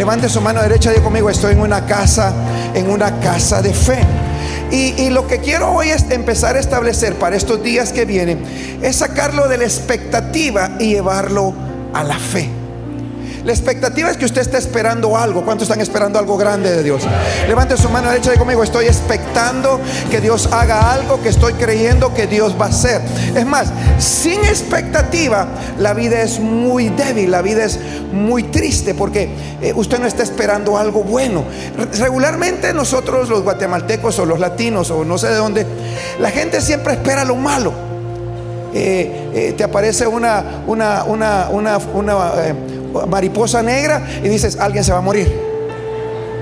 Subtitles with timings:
[0.00, 2.32] Levante su mano derecha y conmigo, estoy en una casa,
[2.72, 3.98] en una casa de fe.
[4.70, 8.42] Y, y, lo que quiero hoy es empezar a establecer para estos días que vienen,
[8.80, 11.52] es sacarlo de la expectativa y llevarlo
[11.92, 12.59] a la fe.
[13.44, 15.44] La expectativa es que usted está esperando algo.
[15.44, 17.02] ¿Cuántos están esperando algo grande de Dios?
[17.48, 18.62] Levante su mano derecha y conmigo.
[18.62, 19.80] Estoy expectando
[20.10, 23.00] que Dios haga algo que estoy creyendo que Dios va a hacer.
[23.34, 25.48] Es más, sin expectativa,
[25.78, 27.78] la vida es muy débil, la vida es
[28.12, 29.30] muy triste porque
[29.62, 31.44] eh, usted no está esperando algo bueno.
[31.98, 35.66] Regularmente nosotros los guatemaltecos o los latinos o no sé de dónde,
[36.18, 37.72] la gente siempre espera lo malo.
[38.72, 42.32] Eh, eh, te aparece una, una, una, una, una
[43.08, 45.50] mariposa negra y dices, alguien se va a morir.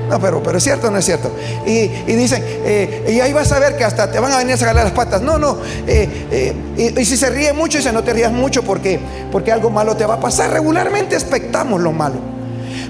[0.09, 1.31] No, pero, pero es cierto no es cierto.
[1.67, 4.57] Y, dicen, eh, y ahí vas a ver que hasta te van a venir a
[4.57, 5.21] sacarle las patas.
[5.21, 5.59] No, no.
[5.87, 8.99] Eh, eh, y, si se ríe mucho, dice, no te rías mucho porque,
[9.31, 10.51] porque algo malo te va a pasar.
[10.51, 12.38] Regularmente expectamos lo malo.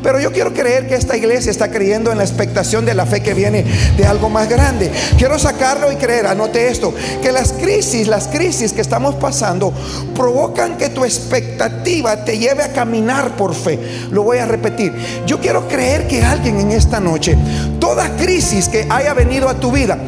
[0.02, 3.23] Pero yo quiero creer que esta iglesia está creyendo en la expectación de la fe
[3.23, 3.65] que viene
[3.97, 4.91] de algo más grande.
[5.17, 9.72] Quiero sacarlo y creer, anote esto, que las crisis, las crisis que estamos pasando
[10.14, 13.78] provocan que tu expectativa te lleve a caminar por fe.
[14.11, 14.92] Lo voy a repetir.
[15.27, 17.37] Yo quiero creer que alguien en esta noche,
[17.78, 19.98] toda crisis que haya venido a tu vida,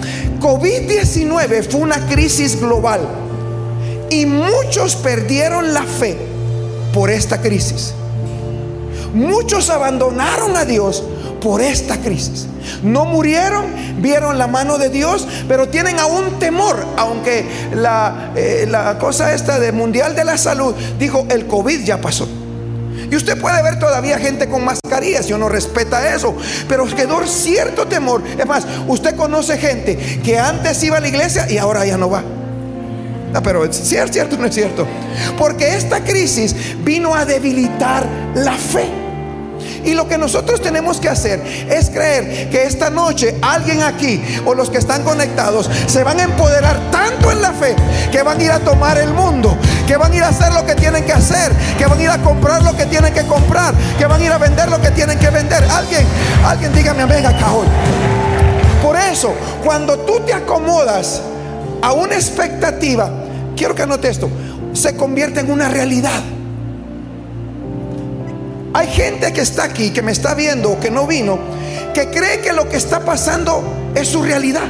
[0.40, 3.00] COVID-19 fue una crisis global
[4.10, 6.16] y muchos perdieron la fe
[6.92, 7.94] por esta crisis.
[9.14, 11.02] Muchos abandonaron a Dios
[11.40, 12.46] por esta crisis.
[12.82, 13.66] No murieron,
[14.00, 17.44] vieron la mano de Dios, pero tienen aún temor, aunque
[17.74, 22.28] la, eh, la cosa esta de Mundial de la Salud dijo, el COVID ya pasó.
[23.10, 26.34] Y usted puede ver todavía gente con mascarillas y uno respeta eso,
[26.68, 28.22] pero quedó cierto temor.
[28.38, 32.08] Es más, usted conoce gente que antes iba a la iglesia y ahora ya no
[32.08, 32.22] va.
[33.32, 34.86] No, pero es cierto, no es cierto.
[35.38, 39.00] Porque esta crisis vino a debilitar la fe.
[39.84, 44.54] Y lo que nosotros tenemos que hacer es creer que esta noche alguien aquí o
[44.54, 47.74] los que están conectados se van a empoderar tanto en la fe
[48.12, 50.66] que van a ir a tomar el mundo, que van a ir a hacer lo
[50.66, 53.74] que tienen que hacer, que van a ir a comprar lo que tienen que comprar,
[53.98, 55.64] que van a ir a vender lo que tienen que vender.
[55.64, 56.04] Alguien,
[56.44, 57.66] alguien dígame amén acá hoy.
[58.82, 61.22] Por eso, cuando tú te acomodas
[61.82, 63.10] a una expectativa,
[63.56, 64.28] quiero que anote esto,
[64.72, 66.22] se convierte en una realidad.
[68.72, 71.38] Hay gente que está aquí, que me está viendo o que no vino,
[71.92, 73.62] que cree que lo que está pasando
[73.94, 74.68] es su realidad.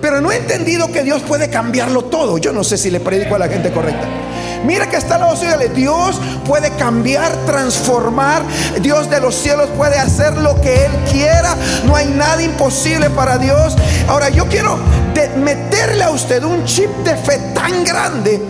[0.00, 2.38] Pero no he entendido que Dios puede cambiarlo todo.
[2.38, 4.06] Yo no sé si le predico a la gente correcta.
[4.64, 5.54] Mira que está al lado suyo.
[5.74, 8.42] Dios puede cambiar, transformar.
[8.80, 11.56] Dios de los cielos puede hacer lo que Él quiera.
[11.84, 13.76] No hay nada imposible para Dios.
[14.08, 14.78] Ahora yo quiero
[15.36, 18.40] meterle a usted un chip de fe tan grande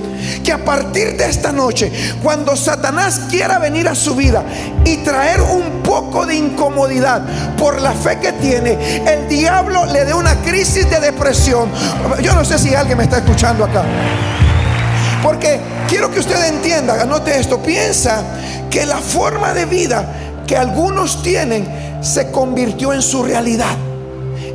[0.42, 1.92] que a partir de esta noche,
[2.22, 4.42] cuando Satanás quiera venir a su vida
[4.84, 7.22] y traer un poco de incomodidad
[7.58, 11.70] por la fe que tiene, el diablo le dé una crisis de depresión.
[12.22, 13.84] Yo no sé si alguien me está escuchando acá.
[15.24, 15.58] Porque
[15.88, 18.22] quiero que usted entienda, anote esto, piensa
[18.70, 20.04] que la forma de vida
[20.46, 21.66] que algunos tienen
[22.02, 23.74] se convirtió en su realidad.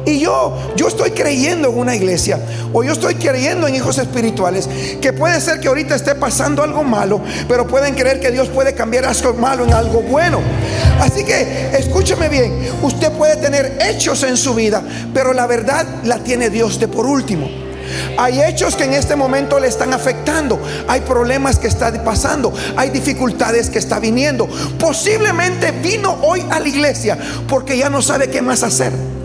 [0.05, 2.39] Y yo, yo estoy creyendo en una iglesia
[2.71, 4.69] o yo estoy creyendo en hijos espirituales
[5.01, 8.75] que puede ser que ahorita esté pasando algo malo, pero pueden creer que Dios puede
[8.75, 10.39] cambiar algo malo en algo bueno.
[11.01, 12.53] Así que escúcheme bien,
[12.83, 14.83] usted puede tener hechos en su vida,
[15.15, 17.68] pero la verdad la tiene Dios de por último.
[18.17, 20.61] Hay hechos que en este momento le están afectando.
[20.87, 22.53] Hay problemas que está pasando.
[22.75, 24.47] Hay dificultades que está viniendo.
[24.77, 27.17] Posiblemente vino hoy a la iglesia
[27.47, 29.18] porque ya no sabe qué más hacer.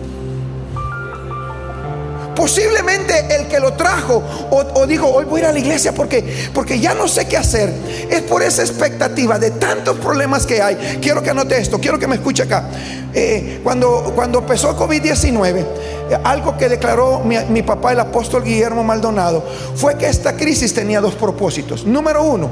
[2.35, 6.49] Posiblemente el que lo trajo o, dijo, hoy voy a ir a la iglesia porque,
[6.53, 7.73] porque ya no sé qué hacer.
[8.09, 10.99] Es por esa expectativa de tantos problemas que hay.
[11.01, 12.69] Quiero que anote esto, quiero que me escuche acá.
[13.13, 18.83] Eh, cuando, cuando empezó COVID-19, eh, algo que declaró mi, mi papá, el apóstol Guillermo
[18.83, 19.43] Maldonado,
[19.75, 21.85] fue que esta crisis tenía dos propósitos.
[21.85, 22.51] Número uno,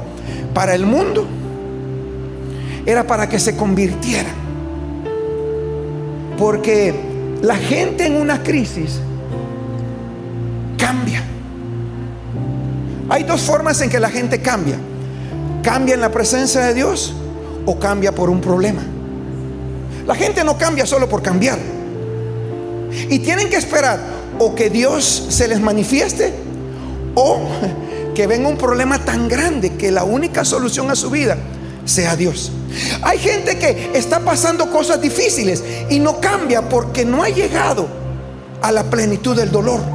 [0.54, 1.26] para el mundo,
[2.86, 4.30] era para que se convirtiera.
[6.38, 6.94] Porque
[7.42, 9.00] la gente en una crisis
[10.84, 11.22] cambia.
[13.08, 14.76] Hay dos formas en que la gente cambia.
[15.62, 17.14] Cambia en la presencia de Dios
[17.64, 18.82] o cambia por un problema.
[20.06, 21.58] La gente no cambia solo por cambiar.
[23.08, 23.98] Y tienen que esperar
[24.38, 26.34] o que Dios se les manifieste
[27.14, 27.40] o
[28.14, 31.38] que venga un problema tan grande que la única solución a su vida
[31.86, 32.52] sea Dios.
[33.02, 37.88] Hay gente que está pasando cosas difíciles y no cambia porque no ha llegado
[38.60, 39.93] a la plenitud del dolor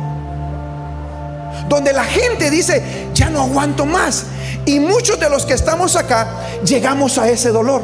[1.69, 4.25] donde la gente dice, ya no aguanto más.
[4.66, 6.27] Y muchos de los que estamos acá
[6.66, 7.81] llegamos a ese dolor.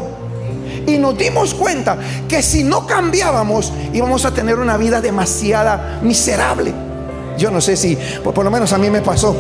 [0.88, 1.98] Y nos dimos cuenta
[2.28, 6.74] que si no cambiábamos íbamos a tener una vida demasiada miserable.
[7.38, 9.36] Yo no sé si, pues por lo menos a mí me pasó.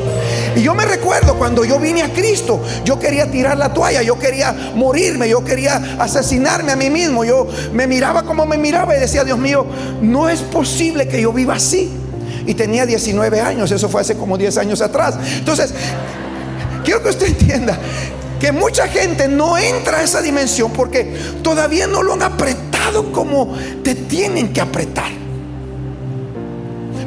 [0.56, 4.20] Y yo me recuerdo cuando yo vine a Cristo, yo quería tirar la toalla, yo
[4.20, 7.24] quería morirme, yo quería asesinarme a mí mismo.
[7.24, 9.66] Yo me miraba como me miraba y decía, Dios mío,
[10.02, 12.05] no es posible que yo viva así.
[12.46, 15.16] Y tenía 19 años, eso fue hace como 10 años atrás.
[15.38, 15.74] Entonces,
[16.84, 17.78] quiero que usted entienda
[18.40, 23.56] que mucha gente no entra a esa dimensión porque todavía no lo han apretado como
[23.84, 25.12] te tienen que apretar.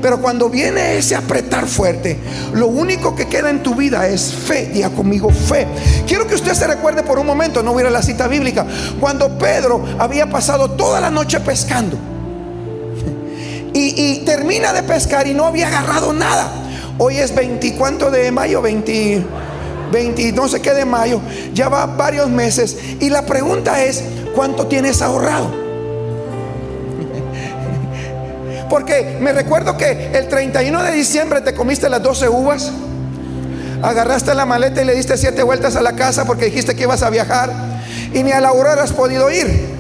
[0.01, 2.19] Pero cuando viene ese apretar fuerte,
[2.53, 4.71] lo único que queda en tu vida es fe.
[4.73, 5.67] Diga conmigo fe.
[6.07, 8.65] Quiero que usted se recuerde por un momento, no hubiera la cita bíblica,
[9.01, 11.99] cuando Pedro había pasado toda la noche pescando.
[13.81, 16.51] Y, termina de pescar y no había agarrado nada.
[16.99, 18.61] Hoy es 20, ¿cuánto de mayo?
[18.61, 19.25] 20,
[19.93, 21.21] 20, no sé qué de mayo.
[21.55, 22.77] Ya va varios meses.
[22.99, 24.03] Y la pregunta es,
[24.35, 25.53] ¿cuánto tienes ahorrado?
[28.69, 32.73] Porque me recuerdo que el 31 de diciembre te comiste las 12 uvas.
[33.81, 37.05] Agarraste la maleta y le diste siete vueltas a la casa porque dijiste que ibas
[37.05, 37.53] a viajar.
[38.13, 39.78] Y ni a la aurora has podido ir.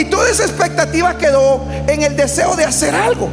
[0.00, 3.28] Y toda esa expectativa quedó en el deseo de hacer algo.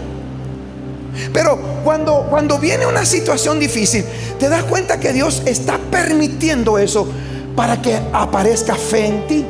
[1.32, 4.04] Pero cuando, cuando viene una situación difícil,
[4.38, 7.08] te das cuenta que Dios está permitiendo eso
[7.56, 9.46] para que aparezca fe en ti.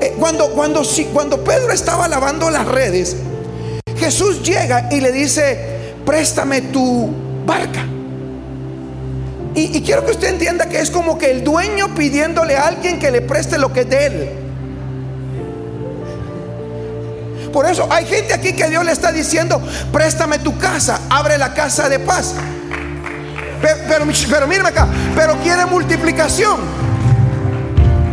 [0.00, 0.82] Eh, cuando, cuando,
[1.12, 3.16] cuando Pedro estaba lavando las redes,
[3.98, 7.10] Jesús llega y le dice, préstame tu
[7.44, 7.84] barca.
[9.54, 12.98] Y, y, quiero que usted entienda que es como que el dueño pidiéndole a alguien
[12.98, 14.49] que le preste lo que es de él.
[17.52, 19.60] Por eso hay gente aquí que Dios le está diciendo,
[19.92, 22.34] préstame tu casa, abre la casa de paz.
[23.60, 26.80] Pero, pero, pero acá, pero quiere multiplicación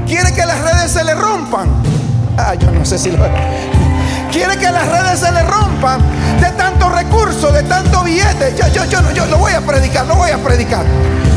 [0.07, 1.69] quiere que las redes se le rompan.
[2.37, 3.17] Ah, yo no sé si lo...
[4.31, 6.01] Quiere que las redes se le rompan
[6.41, 8.55] de tanto recurso, de tanto billete.
[8.57, 10.85] Yo, yo, yo, yo lo voy a predicar, lo voy a predicar.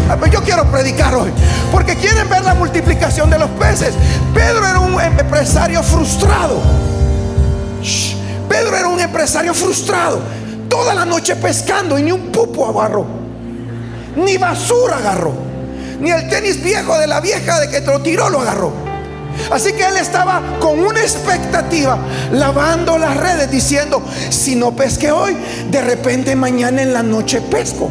[0.08, 1.30] Ah, yo quiero predicar hoy.
[1.70, 3.94] Porque quieren ver la multiplicación de los peces.
[4.34, 6.60] Pedro era un empresario frustrado.
[8.48, 10.20] Pedro era un empresario frustrado.
[10.68, 13.04] Toda la noche pescando y ni un pupo agarró.
[14.16, 15.50] Ni basura agarró
[16.00, 18.72] ni el tenis viejo de la vieja de que te lo tiró lo agarró.
[19.50, 21.98] Así que él estaba con una expectativa,
[22.32, 25.36] lavando las redes, diciendo, si no pesque hoy,
[25.70, 27.88] de repente mañana en la noche pesco.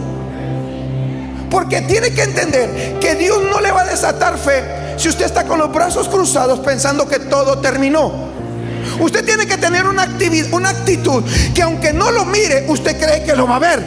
[1.50, 4.64] Porque tiene que entender que Dios no le va a desatar fe
[4.98, 8.12] si usted está con los brazos cruzados pensando que todo terminó.
[9.00, 10.08] Usted tiene que tener una,
[10.52, 13.84] una actitud que aunque no lo mire, usted cree que lo va a ver.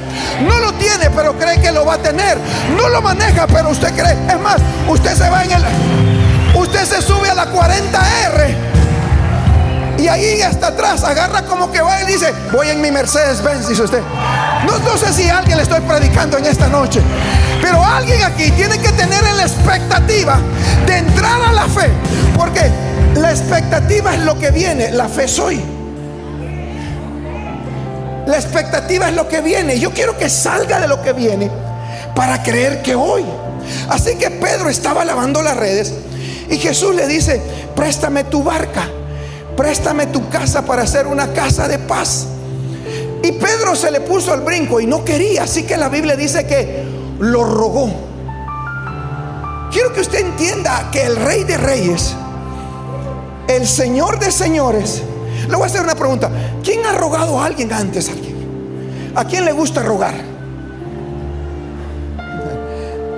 [0.46, 2.38] No lo tiene, pero cree que lo va a tener.
[2.76, 4.16] No lo maneja, pero usted cree.
[4.28, 4.56] Es más,
[4.88, 5.62] usted se va en el...
[6.54, 8.72] Usted se sube a la 40R.
[9.98, 13.68] Y ahí hasta atrás agarra como que va y dice, voy en mi Mercedes Benz,
[13.68, 14.02] dice usted.
[14.66, 17.00] No, no sé si a alguien le estoy predicando en esta noche.
[17.60, 20.38] Pero alguien aquí tiene que tener la expectativa
[20.86, 21.88] de entrar a la fe.
[22.36, 22.70] Porque
[23.16, 25.60] la expectativa es lo que viene, la fe soy.
[28.26, 29.78] La expectativa es lo que viene.
[29.78, 31.50] Yo quiero que salga de lo que viene
[32.14, 33.24] para creer que hoy.
[33.88, 35.92] Así que Pedro estaba lavando las redes
[36.48, 37.40] y Jesús le dice,
[37.74, 38.88] préstame tu barca,
[39.56, 42.26] préstame tu casa para hacer una casa de paz.
[43.22, 46.46] Y Pedro se le puso al brinco y no quería, así que la Biblia dice
[46.46, 46.84] que
[47.20, 47.90] lo rogó.
[49.70, 52.14] Quiero que usted entienda que el rey de reyes
[53.56, 55.02] el Señor de señores.
[55.48, 56.30] Le voy a hacer una pregunta.
[56.62, 58.08] ¿Quién ha rogado a alguien antes?
[58.08, 59.12] ¿A quién?
[59.14, 60.14] ¿A quién le gusta rogar?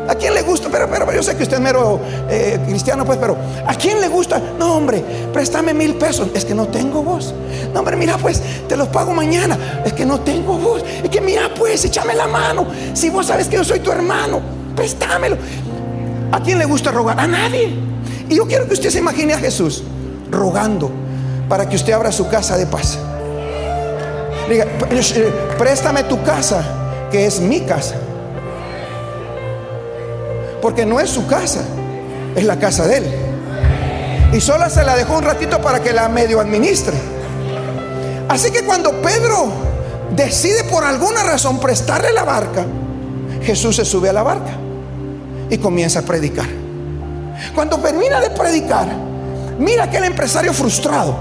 [0.08, 0.68] ¿A quién le gusta?
[0.70, 1.98] Pero, pero yo sé que usted es mero
[2.28, 3.36] eh, cristiano, pues, pero
[3.66, 4.40] ¿a quién le gusta?
[4.58, 6.28] No, hombre, préstame mil pesos.
[6.34, 7.32] Es que no tengo voz.
[7.72, 9.82] No, hombre, mira, pues, te los pago mañana.
[9.84, 10.82] Es que no tengo voz.
[11.02, 12.66] Es que mira, pues, échame la mano.
[12.92, 14.40] Si vos sabes que yo soy tu hermano,
[14.76, 15.36] préstamelo.
[16.32, 17.18] ¿A quién le gusta rogar?
[17.18, 17.74] A nadie.
[18.28, 19.84] Y yo quiero que usted se imagine a Jesús
[20.34, 20.90] rogando
[21.48, 22.98] para que usted abra su casa de paz.
[24.48, 24.66] Diga,
[25.58, 26.62] préstame tu casa,
[27.10, 27.94] que es mi casa.
[30.60, 31.60] Porque no es su casa,
[32.34, 33.04] es la casa de él.
[34.32, 36.96] Y solo se la dejó un ratito para que la medio administre.
[38.28, 39.48] Así que cuando Pedro
[40.14, 42.64] decide por alguna razón prestarle la barca,
[43.42, 44.52] Jesús se sube a la barca
[45.50, 46.46] y comienza a predicar.
[47.54, 48.88] Cuando termina de predicar,
[49.58, 51.16] Mira aquel empresario frustrado.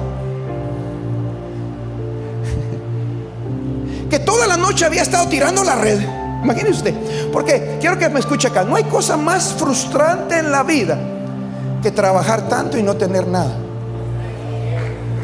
[4.10, 6.00] Que toda la noche había estado tirando la red.
[6.44, 6.94] Imagínese usted.
[7.32, 8.64] Porque quiero que me escuche acá.
[8.64, 10.98] No hay cosa más frustrante en la vida
[11.82, 13.56] que trabajar tanto y no tener nada.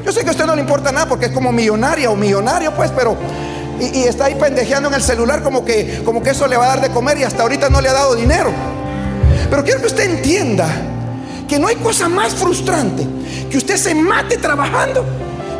[0.05, 2.73] Yo sé que a usted no le importa nada porque es como millonaria o millonario,
[2.73, 3.15] pues, pero
[3.79, 6.69] y, está ahí pendejeando en el celular como que, como que eso le va a
[6.69, 8.51] dar de comer y hasta ahorita no le ha dado dinero.
[9.49, 10.67] Pero quiero que usted entienda
[11.49, 13.05] que no hay cosa más frustrante
[13.49, 15.03] que usted se mate trabajando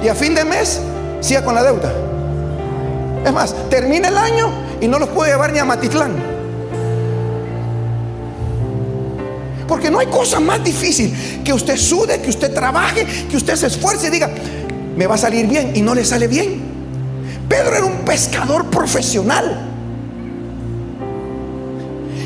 [0.02, 0.80] y a fin de mes
[1.20, 1.92] siga con la deuda.
[3.26, 6.14] Es más, termina el año y no los puede llevar ni a Matitlán.
[9.68, 13.68] Porque no hay cosa más difícil que usted sude, que usted trabaje, que usted se
[13.68, 14.30] esfuerce y diga,
[14.96, 16.62] me va a salir bien y no le sale bien.
[17.50, 19.69] Pedro era un pescador profesional.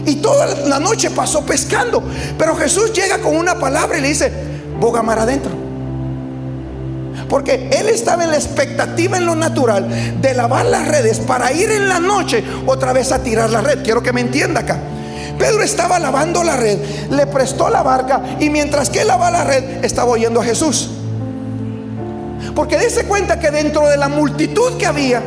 [0.06, 2.04] Y toda la noche pasó pescando.
[2.38, 4.32] Pero Jesús llega con una palabra y le dice,
[4.80, 5.52] boga mar adentro.
[7.30, 9.88] Porque él estaba en la expectativa en lo natural
[10.22, 13.84] de lavar las redes para ir en la noche otra vez a tirar la red.
[13.84, 14.78] Quiero que me entienda acá.
[15.38, 16.78] Pedro estaba lavando la red,
[17.10, 20.92] le prestó la barca y mientras que lavaba la red estaba oyendo a Jesús.
[22.56, 25.22] Porque dése cuenta que dentro de la multitud que había,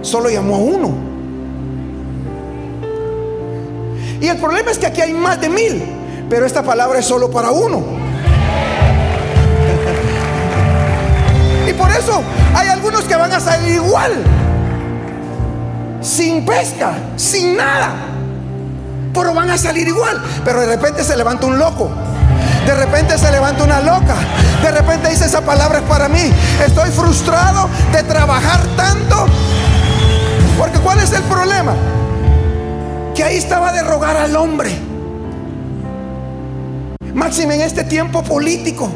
[0.00, 1.11] solo llamó a uno.
[4.22, 5.82] Y el problema es que aquí hay más de mil,
[6.30, 7.82] pero esta palabra es solo para uno.
[11.68, 12.22] Y por eso
[12.54, 14.12] hay algunos que van a salir igual,
[16.00, 17.94] sin pesca, sin nada,
[19.14, 20.22] pero van a salir igual.
[20.44, 21.90] Pero de repente se levanta un loco
[22.66, 24.14] de repente se levanta una loca.
[24.62, 26.32] De repente dice esa palabra es para mí.
[26.64, 29.21] Estoy frustrado de trabajar tanto.
[34.22, 34.70] Al hombre.
[37.14, 38.88] Máximo en este tiempo político.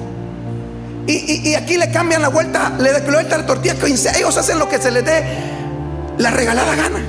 [1.06, 3.74] Y, aquí le cambian la vuelta, le dan vuelta la tortilla.
[4.16, 5.22] Ellos hacen lo que se les dé
[6.18, 7.00] la regalada gana.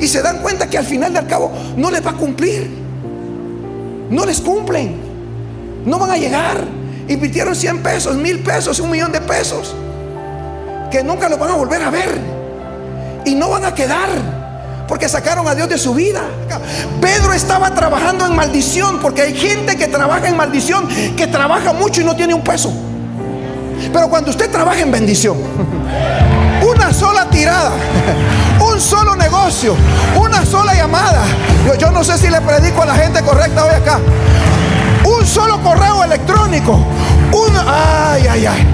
[0.00, 2.68] Y se dan cuenta que al final del cabo no les va a cumplir.
[4.10, 4.96] No les cumplen.
[5.84, 6.64] No van a llegar.
[7.06, 9.74] Invirtieron 100 pesos, mil pesos, un millón de pesos.
[10.90, 12.18] Que nunca lo van a volver a ver.
[13.24, 14.43] Y no van a quedar.
[14.88, 16.22] Porque sacaron a Dios de su vida.
[17.00, 18.98] Pedro estaba trabajando en maldición.
[19.00, 20.88] Porque hay gente que trabaja en maldición.
[21.16, 22.72] Que trabaja mucho y no tiene un peso.
[23.92, 25.36] Pero cuando usted trabaja en bendición.
[26.62, 27.72] Una sola tirada.
[28.60, 29.74] Un solo negocio.
[30.16, 31.24] Una sola llamada.
[31.66, 34.00] Yo, yo no sé si le predico a la gente correcta hoy acá
[35.04, 36.72] un solo correo electrónico.
[37.32, 38.66] Un, ay, ay, ay.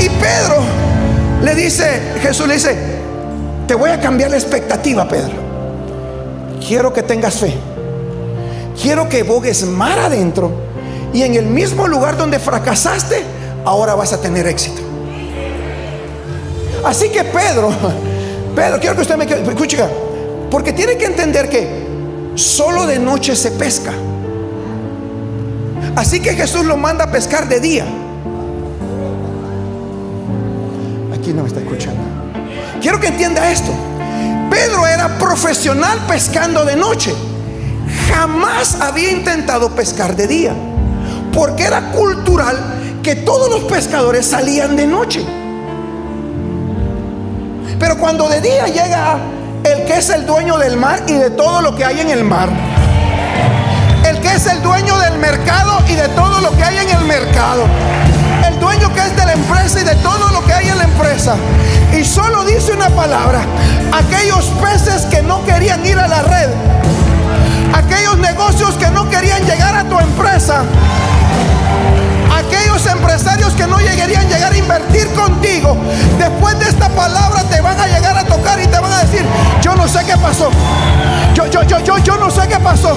[0.00, 0.62] Y Pedro
[1.42, 2.91] le dice, Jesús le dice,
[3.72, 5.32] te voy a cambiar la expectativa, Pedro.
[6.68, 7.54] Quiero que tengas fe.
[8.78, 10.50] Quiero que bogues mar adentro
[11.14, 13.22] y en el mismo lugar donde fracasaste,
[13.64, 14.82] ahora vas a tener éxito.
[16.84, 17.70] Así que Pedro,
[18.54, 19.78] Pedro, quiero que usted me escuche,
[20.50, 21.86] porque tiene que entender que
[22.34, 23.94] solo de noche se pesca.
[25.96, 27.86] Así que Jesús lo manda a pescar de día.
[31.14, 32.11] Aquí no me está escuchando.
[32.82, 33.70] Quiero que entienda esto.
[34.50, 37.14] Pedro era profesional pescando de noche.
[38.08, 40.52] Jamás había intentado pescar de día.
[41.32, 42.58] Porque era cultural
[43.00, 45.24] que todos los pescadores salían de noche.
[47.78, 49.16] Pero cuando de día llega
[49.62, 52.24] el que es el dueño del mar y de todo lo que hay en el
[52.24, 52.48] mar,
[54.08, 57.04] el que es el dueño del mercado y de todo lo que hay en el
[57.04, 57.64] mercado.
[58.82, 61.36] Dueño que es de la empresa y de todo lo que hay en la empresa.
[61.96, 63.40] Y solo dice una palabra.
[63.92, 66.48] Aquellos peces que no querían ir a la red.
[67.74, 70.64] Aquellos negocios que no querían llegar a tu empresa
[72.34, 75.76] aquellos empresarios que no llegarían a llegar a invertir contigo,
[76.18, 79.24] después de esta palabra te van a llegar a tocar y te van a decir,
[79.60, 80.50] yo no sé qué pasó.
[81.34, 82.96] Yo, yo, yo, yo, yo no sé qué pasó.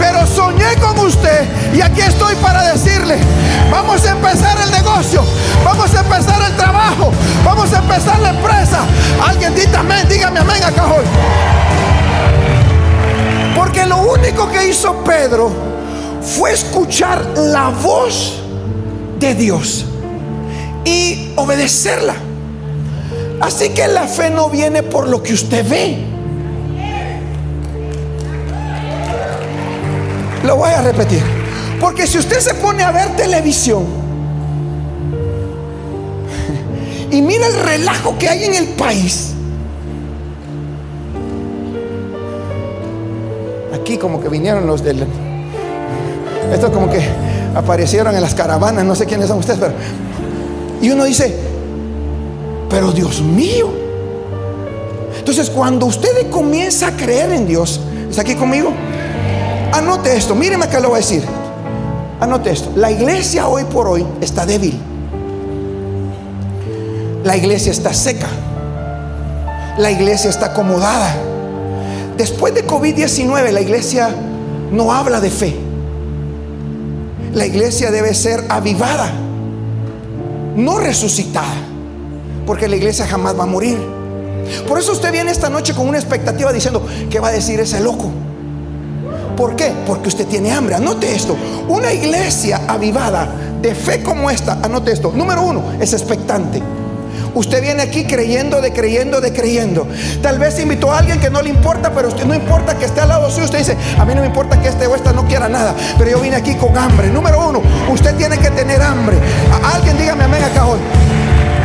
[0.00, 3.18] Pero soñé con usted y aquí estoy para decirle,
[3.70, 5.22] vamos a empezar el negocio,
[5.62, 7.12] vamos a empezar el trabajo,
[7.44, 8.80] vamos a empezar la empresa.
[9.24, 11.04] Alguien diga amén, dígame amén acá hoy.
[13.54, 15.50] Porque lo único que hizo Pedro
[16.22, 18.40] fue escuchar la voz
[19.18, 19.84] de Dios
[20.84, 22.14] y obedecerla.
[23.40, 26.09] Así que la fe no viene por lo que usted ve.
[30.44, 31.22] Lo voy a repetir.
[31.80, 33.84] Porque si usted se pone a ver televisión
[37.10, 39.32] y mira el relajo que hay en el país,
[43.74, 45.06] aquí como que vinieron los del...
[46.52, 47.00] Esto como que
[47.54, 49.72] aparecieron en las caravanas, no sé quiénes son ustedes, pero...
[50.82, 51.34] Y uno dice,
[52.68, 53.70] pero Dios mío.
[55.18, 58.72] Entonces cuando usted comienza a creer en Dios, ¿está aquí conmigo?
[59.72, 61.24] Anote esto, míreme acá lo voy a decir.
[62.20, 64.78] Anote esto, la iglesia hoy por hoy está débil.
[67.24, 68.28] La iglesia está seca.
[69.78, 71.14] La iglesia está acomodada.
[72.16, 74.10] Después de COVID-19 la iglesia
[74.70, 75.56] no habla de fe.
[77.34, 79.12] La iglesia debe ser avivada,
[80.56, 81.54] no resucitada,
[82.44, 83.78] porque la iglesia jamás va a morir.
[84.66, 87.80] Por eso usted viene esta noche con una expectativa diciendo, ¿qué va a decir ese
[87.80, 88.10] loco?
[89.36, 89.72] ¿Por qué?
[89.86, 90.74] Porque usted tiene hambre.
[90.74, 91.36] Anote esto.
[91.68, 93.28] Una iglesia avivada
[93.60, 95.12] de fe como esta, anote esto.
[95.14, 96.62] Número uno, es expectante.
[97.34, 99.86] Usted viene aquí creyendo, de creyendo, de creyendo.
[100.22, 103.00] Tal vez invitó a alguien que no le importa, pero usted no importa que esté
[103.00, 103.44] al lado suyo.
[103.44, 106.10] Usted dice, a mí no me importa que este o esta no quiera nada, pero
[106.10, 107.08] yo vine aquí con hambre.
[107.08, 109.16] Número uno, usted tiene que tener hambre.
[109.74, 110.80] alguien dígame amén acá hoy.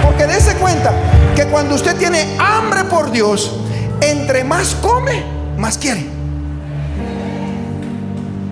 [0.04, 0.92] Porque dése cuenta
[1.36, 3.52] que cuando usted tiene hambre por Dios,
[4.02, 5.24] entre más come,
[5.58, 6.15] más quiere.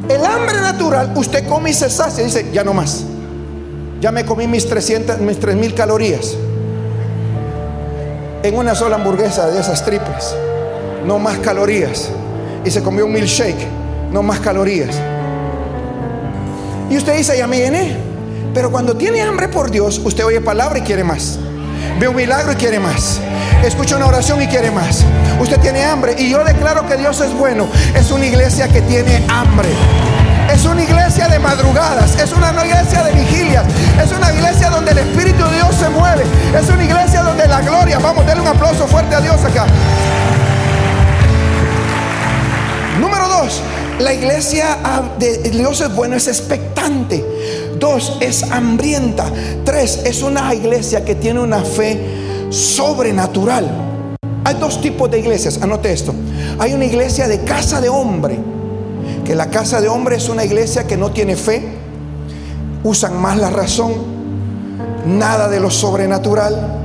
[0.10, 3.03] El hambre natural, usted come y se sacia y dice, ya no más.
[4.01, 6.36] Ya me comí mis 300, mis 3000 calorías
[8.43, 10.36] en una sola hamburguesa de esas triples.
[11.05, 12.10] No más calorías.
[12.65, 13.67] Y se comió un milkshake.
[14.12, 14.95] No más calorías.
[16.89, 17.95] Y usted dice, ya me llené.
[18.53, 21.39] Pero cuando tiene hambre por Dios, usted oye palabra y quiere más.
[22.00, 23.19] Ve un milagro y quiere más.
[23.63, 25.05] Escucha una oración y quiere más.
[25.39, 26.15] Usted tiene hambre.
[26.17, 27.67] Y yo declaro que Dios es bueno.
[27.96, 29.70] Es una iglesia que tiene hambre.
[30.53, 33.63] Es una iglesia de madrugadas, es una iglesia de vigilias,
[34.03, 36.24] es una iglesia donde el Espíritu de Dios se mueve,
[36.55, 39.65] es una iglesia donde la gloria, vamos, denle un aplauso fuerte a Dios acá.
[43.00, 43.62] Número dos,
[44.00, 44.77] la iglesia
[45.17, 47.25] de Dios es bueno, es expectante.
[47.79, 49.25] Dos, es hambrienta.
[49.65, 52.00] Tres, es una iglesia que tiene una fe
[52.53, 53.69] sobrenatural.
[54.45, 56.13] Hay dos tipos de iglesias, anote esto.
[56.60, 58.38] Hay una iglesia de casa de hombre
[59.25, 61.63] que la casa de hombre es una iglesia que no tiene fe,
[62.83, 63.93] usan más la razón,
[65.05, 66.79] nada de lo sobrenatural.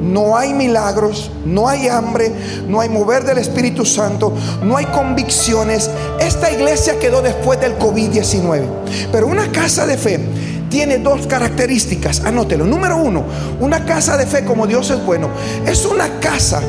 [0.00, 2.30] No hay milagros, no hay hambre,
[2.68, 5.90] no hay mover del Espíritu Santo, no hay convicciones.
[6.20, 8.62] Esta iglesia quedó después del COVID-19.
[9.10, 10.20] Pero una casa de fe
[10.68, 12.64] tiene dos características, anótelo.
[12.64, 13.24] Número uno,
[13.60, 15.30] una casa de fe como Dios es bueno,
[15.66, 16.60] es una casa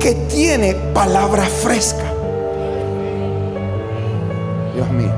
[0.00, 2.04] que tiene palabra fresca.
[4.74, 5.12] Dios mío.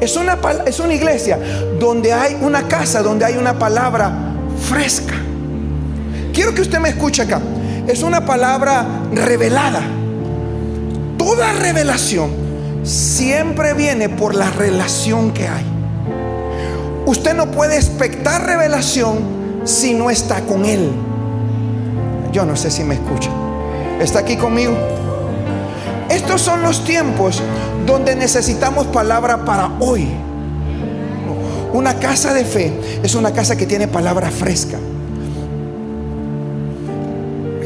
[0.00, 1.38] Es una, es una iglesia
[1.78, 4.12] donde hay una casa, donde hay una palabra
[4.68, 5.14] fresca.
[6.32, 7.40] Quiero que usted me escuche acá.
[7.86, 9.80] Es una palabra revelada.
[11.18, 12.30] Toda revelación
[12.82, 15.71] siempre viene por la relación que hay.
[17.06, 19.18] Usted no puede expectar revelación
[19.64, 20.90] si no está con Él.
[22.32, 23.30] Yo no sé si me escucha.
[24.00, 24.74] ¿Está aquí conmigo?
[26.08, 27.42] Estos son los tiempos
[27.86, 30.08] donde necesitamos palabra para hoy.
[31.72, 34.78] Una casa de fe es una casa que tiene palabra fresca.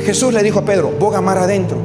[0.05, 1.79] Jesús le dijo a Pedro, boga mar adentro.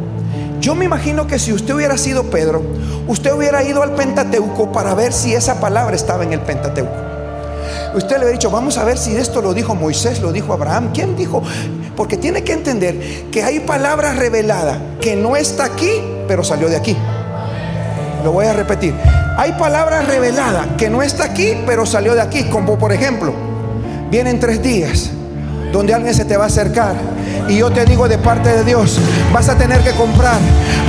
[0.60, 2.62] Yo me imagino que si usted hubiera sido Pedro,
[3.08, 7.11] usted hubiera ido al Pentateuco para ver si esa palabra estaba en el Pentateuco.
[7.94, 10.92] Usted le hubiera dicho, vamos a ver si esto lo dijo Moisés, lo dijo Abraham.
[10.94, 11.44] ¿Quién dijo?
[11.96, 15.92] Porque tiene que entender que hay palabra revelada que no está aquí,
[16.28, 16.96] pero salió de aquí.
[18.24, 18.94] Lo voy a repetir.
[19.38, 22.44] Hay palabra revelada que no está aquí, pero salió de aquí.
[22.46, 23.34] Como por ejemplo,
[24.10, 25.10] vienen tres días
[25.72, 26.96] donde alguien se te va a acercar
[27.48, 29.00] y yo te digo de parte de Dios,
[29.34, 30.40] vas a tener que comprar,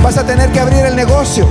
[0.01, 1.47] vas a tener que abrir el negocio,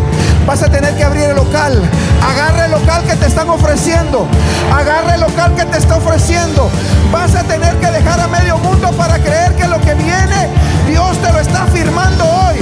[0.47, 1.83] vas a tener que abrir el local.
[2.23, 4.27] Agarra el local que te están ofreciendo,
[4.73, 6.71] agarra el local que te está ofreciendo.
[7.11, 10.49] Vas a tener que dejar a medio mundo para creer que lo que viene,
[10.89, 12.57] Dios te lo está firmando hoy.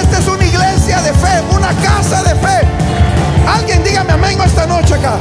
[0.00, 2.66] Esta es una iglesia de fe, una casa de fe.
[3.52, 5.14] Alguien dígame amén esta noche acá.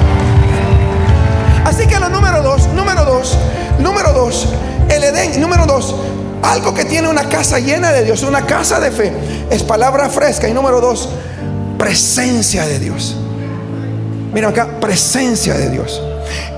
[1.66, 3.38] Así que lo número dos, número dos,
[3.80, 4.48] número dos,
[4.90, 5.96] el Edén, número dos,
[6.44, 9.12] algo que tiene una casa llena de Dios, una casa de fe,
[9.50, 10.48] es palabra fresca.
[10.48, 11.10] Y número dos,
[11.78, 13.16] presencia de Dios.
[14.34, 16.02] Mira acá, presencia de Dios.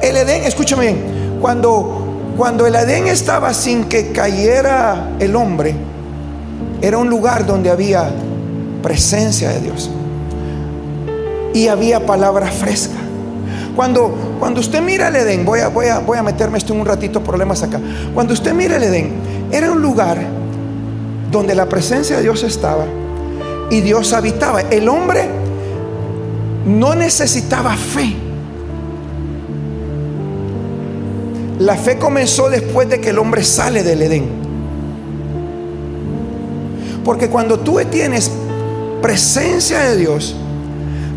[0.02, 5.76] El Edén, escúchame bien, cuando, cuando el Edén estaba sin que cayera el hombre,
[6.82, 8.10] era un lugar donde había
[8.82, 9.89] presencia de Dios.
[11.54, 12.96] Y había palabra fresca.
[13.76, 16.82] Cuando, cuando usted mira el Edén, voy a, voy, a, voy a meterme esto en
[16.82, 17.80] un ratito problemas acá.
[18.13, 19.13] Cuando usted mira el Edén,
[19.52, 20.18] era un lugar
[21.32, 22.86] donde la presencia de Dios estaba
[23.70, 24.62] y Dios habitaba.
[24.62, 25.30] El hombre
[26.66, 28.16] no necesitaba fe.
[31.60, 34.26] La fe comenzó después de que el hombre sale del Edén.
[37.06, 38.32] Porque cuando tú tienes
[39.02, 40.36] presencia de Dios,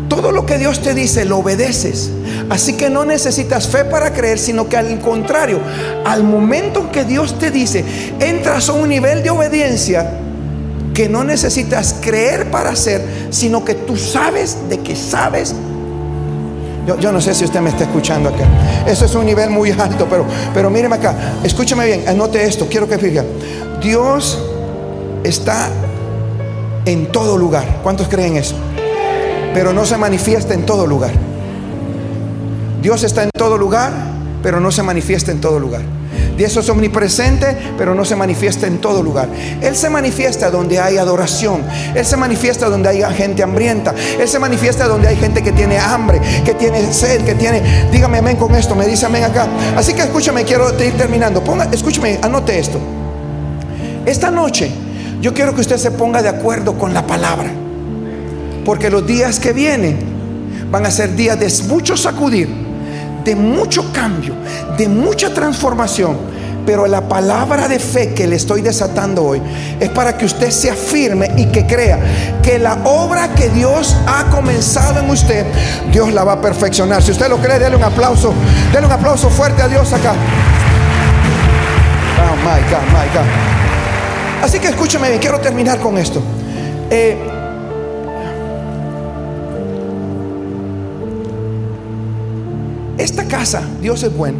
[0.07, 2.11] todo lo que Dios te dice lo obedeces
[2.49, 5.59] Así que no necesitas fe para creer, sino que al contrario,
[6.05, 7.83] al momento en que Dios te dice,
[8.19, 10.19] entras a un nivel de obediencia
[10.93, 15.55] que no necesitas creer para hacer, sino que tú sabes de que sabes
[16.99, 18.45] yo, no sé si usted me está escuchando acá.
[18.85, 21.15] Eso es un nivel muy alto, pero, pero míreme acá.
[21.43, 22.67] Escúchame bien, anote esto.
[22.69, 23.23] Quiero que fije.
[23.81, 24.37] Dios
[25.23, 25.69] está
[26.85, 27.79] en todo lugar.
[27.81, 28.55] ¿Cuántos creen eso?
[29.53, 31.11] Pero no se manifiesta en todo lugar.
[32.85, 33.91] Dios está en todo lugar,
[34.43, 35.81] pero no se manifiesta en todo lugar.
[36.37, 39.27] Dios es omnipresente, pero no se manifiesta en todo lugar.
[39.59, 41.63] Él se manifiesta donde hay adoración.
[41.95, 43.95] Él se manifiesta donde hay gente hambrienta.
[44.19, 47.89] Él se manifiesta donde hay gente que tiene hambre, que tiene sed, que tiene...
[47.91, 49.47] Dígame amén con esto, me dice amén acá.
[49.75, 51.43] Así que escúchame, quiero ir terminando.
[51.43, 52.77] Ponga, escúchame, anote esto.
[54.05, 54.69] Esta noche
[55.21, 57.49] yo quiero que usted se ponga de acuerdo con la palabra.
[58.63, 59.97] Porque los días que vienen
[60.69, 62.64] van a ser días de mucho sacudir,
[63.25, 64.35] de mucho cambio,
[64.77, 66.35] de mucha transformación.
[66.65, 69.41] Pero la palabra de fe que le estoy desatando hoy
[69.79, 71.99] es para que usted se afirme y que crea
[72.41, 75.45] que la obra que Dios ha comenzado en usted,
[75.91, 77.03] Dios la va a perfeccionar.
[77.03, 78.33] Si usted lo cree, déle un aplauso.
[78.71, 80.13] Déle un aplauso fuerte a Dios acá.
[82.17, 84.43] Oh my God, my God.
[84.43, 86.21] Así que escúchame bien, quiero terminar con esto.
[86.89, 87.34] Eh,
[93.05, 94.39] esta casa, Dios es bueno,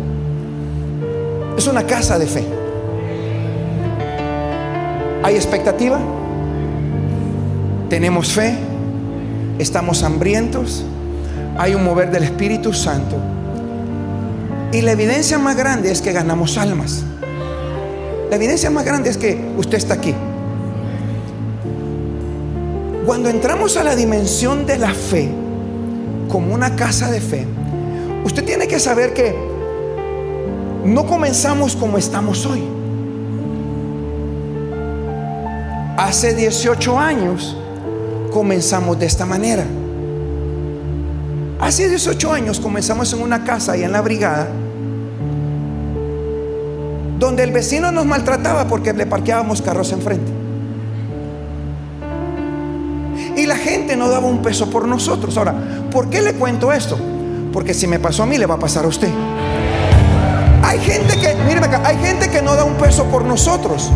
[1.56, 2.44] es una casa de fe.
[5.24, 6.00] ¿Hay expectativa?
[7.90, 8.56] ¿Tenemos fe?
[9.60, 10.84] ¿Estamos hambrientos?
[11.58, 13.16] Hay un mover del Espíritu Santo.
[14.72, 17.04] Y la evidencia más grande es que ganamos almas.
[18.30, 20.14] La evidencia más grande es que usted está aquí.
[23.06, 25.30] Cuando entramos a la dimensión de la fe,
[26.28, 27.46] como una casa de fe,
[28.26, 29.34] usted tiene que saber que
[30.84, 32.64] no comenzamos como estamos hoy.
[35.96, 37.56] Hace 18 años
[38.34, 39.64] comenzamos de esta manera.
[41.60, 44.50] Hace 18 años comenzamos en una casa y en la brigada
[47.20, 50.32] donde el vecino nos maltrataba porque le parqueábamos carros enfrente.
[53.38, 55.38] Y la gente no daba un peso por nosotros.
[55.38, 55.56] Ahora,
[55.92, 56.98] ¿por qué le cuento esto?
[57.56, 59.08] Porque si me pasó a mí, le va a pasar a usted.
[60.62, 63.94] Hay gente que, míreme acá, hay gente que no da un peso por nosotros.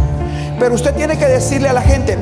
[0.57, 2.17] Pero usted tiene que decirle a la gente,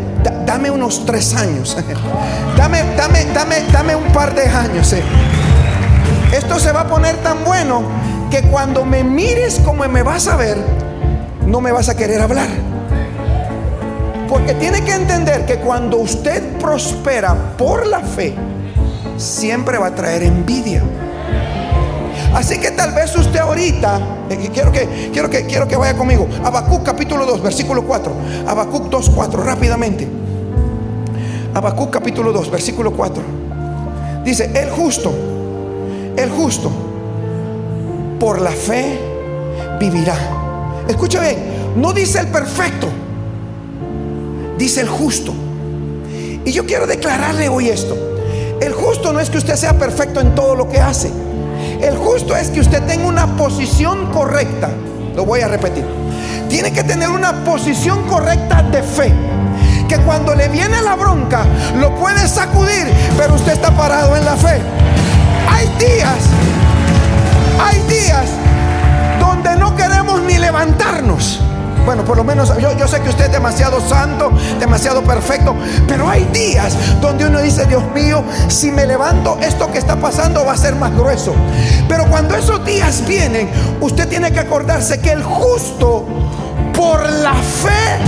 [0.48, 1.78] dame unos tres años.
[2.58, 4.92] dame, dame, dame, dame un par de años.
[4.94, 5.04] Eh.
[6.36, 7.84] Esto se va a poner tan bueno
[8.32, 10.58] que cuando me mires como me vas a ver,
[11.46, 12.48] no me vas a querer hablar.
[14.28, 18.34] Porque tiene que entender que cuando usted prospera por la fe,
[19.18, 20.82] siempre va a traer envidia.
[22.38, 26.28] Así que tal vez usted ahorita, eh, quiero que, quiero que, quiero que vaya conmigo.
[26.44, 28.12] Habacuc capítulo 2, versículo 4.
[28.46, 30.08] Habacuc 2, 4, rápidamente.
[31.56, 33.24] Habacuc capítulo 2, versículo 4.
[34.24, 35.12] Dice, el justo,
[36.16, 36.70] el justo,
[38.20, 39.00] por la fe
[39.80, 40.16] vivirá.
[40.88, 41.38] Escucha bien,
[41.76, 42.88] no dice el perfecto,
[44.60, 45.34] dice el justo.
[46.46, 47.98] Y yo quiero declararle hoy esto.
[48.62, 51.10] El justo no es que usted sea perfecto en todo lo que hace.
[51.82, 54.70] El justo es que usted tenga una posición correcta.
[55.16, 55.86] Lo voy a repetir.
[56.50, 59.14] Tiene que tener una posición correcta de fe.
[59.88, 61.46] Que cuando le viene la bronca,
[61.80, 62.88] lo puede sacudir,
[63.18, 64.60] pero usted está parado en la fe.
[65.50, 66.18] Hay días,
[67.64, 68.26] hay días
[69.20, 71.40] donde no queremos ni levantarnos.
[71.88, 75.56] Bueno, por lo menos yo, yo, sé que usted es demasiado santo, demasiado perfecto,
[75.88, 80.44] pero hay días donde uno dice, Dios mío, si me levanto, esto que está pasando
[80.44, 81.34] va a ser más grueso.
[81.88, 86.06] Pero cuando esos días vienen, usted tiene que acordarse que el justo
[86.76, 88.04] por la fe,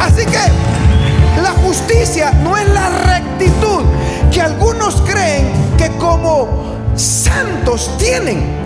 [0.00, 3.82] así que la justicia no es la rectitud
[4.30, 8.64] que algunos creen que como santos tienen.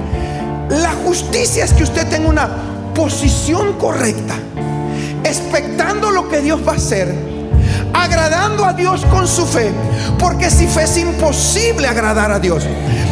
[0.68, 2.69] La justicia es que usted tenga una
[3.01, 4.35] posición correcta,
[5.25, 7.11] expectando lo que Dios va a hacer,
[7.95, 9.73] agradando a Dios con su fe,
[10.19, 12.63] porque si fe es imposible agradar a Dios.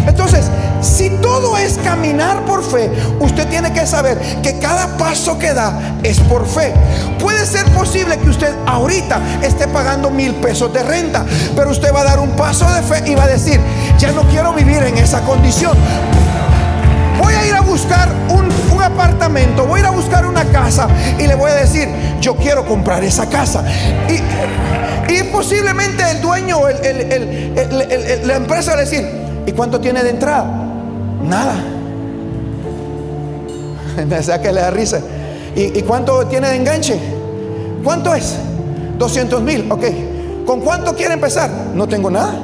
[0.07, 0.45] Entonces,
[0.83, 5.97] si todo es caminar por fe, usted tiene que saber que cada paso que da
[6.03, 6.75] es por fe.
[7.19, 11.25] Puede ser posible que usted ahorita esté pagando mil pesos de renta,
[11.57, 13.59] pero usted va a dar un paso de fe y va a decir,
[13.99, 15.73] ya no quiero vivir en esa condición
[17.29, 18.48] voy a ir a buscar un,
[18.81, 20.89] apartamento, voy a ir a buscar una casa
[21.19, 21.89] y le voy a decir,
[22.21, 23.65] yo quiero comprar esa casa.
[24.09, 26.59] Y, posiblemente el dueño,
[28.25, 29.05] la empresa va a decir,
[29.49, 30.45] ¿Y cuánto tiene de entrada?
[31.25, 31.57] Nada.
[34.07, 35.01] Me saca la risa.
[35.57, 37.01] ¿Y, cuánto tiene de enganche?
[37.83, 38.37] ¿Cuánto es?
[38.99, 39.85] 200 mil, ok.
[40.45, 41.49] ¿Con cuánto quiere empezar?
[41.75, 42.35] No tengo nada.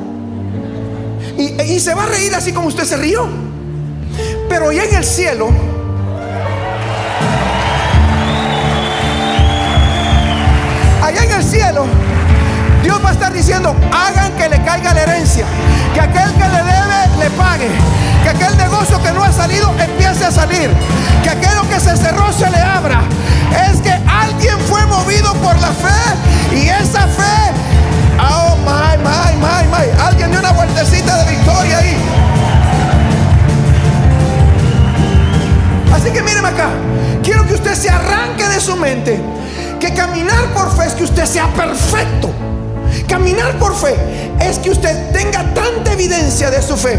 [1.37, 3.29] Y, y se va a reír así como usted se rió.
[4.49, 5.51] Pero ya en el cielo,
[11.15, 11.87] allá en el cielo,
[12.83, 15.45] Dios va a estar diciendo, hagan que le caiga la herencia,
[15.95, 17.69] que aquel que le debe le pague,
[41.05, 42.31] usted sea perfecto.
[43.09, 43.95] Caminar por fe
[44.41, 46.99] es que usted tenga tanta evidencia de su fe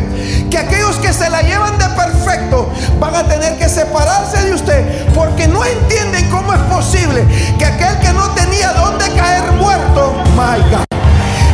[0.49, 5.07] que aquellos que se la llevan de perfecto van a tener que separarse de usted
[5.13, 7.23] porque no entienden cómo es posible
[7.57, 10.61] que aquel que no tenía dónde caer muerto, my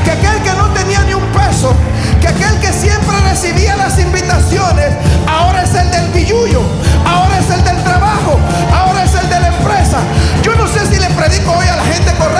[0.03, 1.73] que aquel que no tenía ni un peso,
[2.19, 4.93] que aquel que siempre recibía las invitaciones,
[5.27, 6.61] ahora es el del pilluyo,
[7.05, 8.37] ahora es el del trabajo,
[8.73, 9.99] ahora es el de la empresa.
[10.41, 12.30] Yo no sé si le predico hoy a la gente correcta,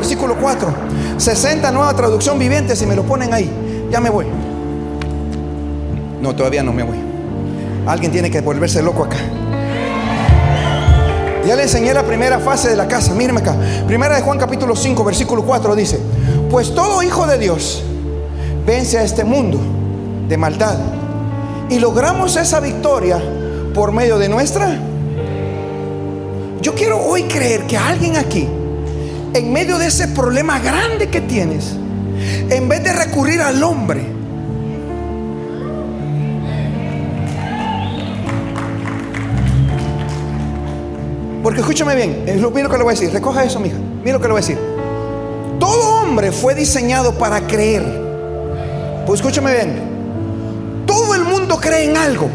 [0.00, 0.74] versículo 4.
[1.18, 3.50] 60 nueva traducción viviente si me lo ponen ahí.
[3.90, 4.26] Ya me voy.
[6.22, 6.96] No, todavía no me voy.
[7.86, 9.18] Alguien tiene que volverse loco acá.
[11.46, 13.12] Ya le enseñé la primera fase de la casa.
[13.14, 13.54] Mírenme acá.
[13.86, 16.00] Primera de Juan capítulo 5, versículo 4 dice,
[16.50, 17.82] pues todo hijo de Dios
[18.66, 19.58] vence a este mundo
[20.28, 20.78] de maldad.
[21.68, 23.20] Y logramos esa victoria
[23.74, 24.78] por medio de nuestra...
[26.62, 28.46] Yo quiero hoy creer que alguien aquí,
[29.34, 31.74] en medio de ese problema grande que tienes,
[32.50, 34.20] en vez de recurrir al hombre,
[41.42, 43.10] Porque escúchame bien, es lo que le voy a decir.
[43.10, 43.76] Recoja eso, mija.
[44.04, 44.58] Mira lo que le voy a decir.
[45.58, 47.82] Todo hombre fue diseñado para creer.
[49.06, 50.84] Pues escúchame bien.
[50.86, 52.28] Todo el mundo cree en algo.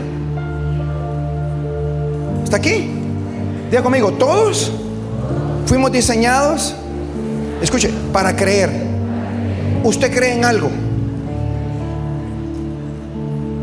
[2.44, 2.92] ¿Está aquí?
[3.70, 4.72] Diga conmigo, todos
[5.66, 6.76] fuimos diseñados,
[7.66, 8.70] escuche, para creer.
[9.84, 10.70] Usted cree en algo.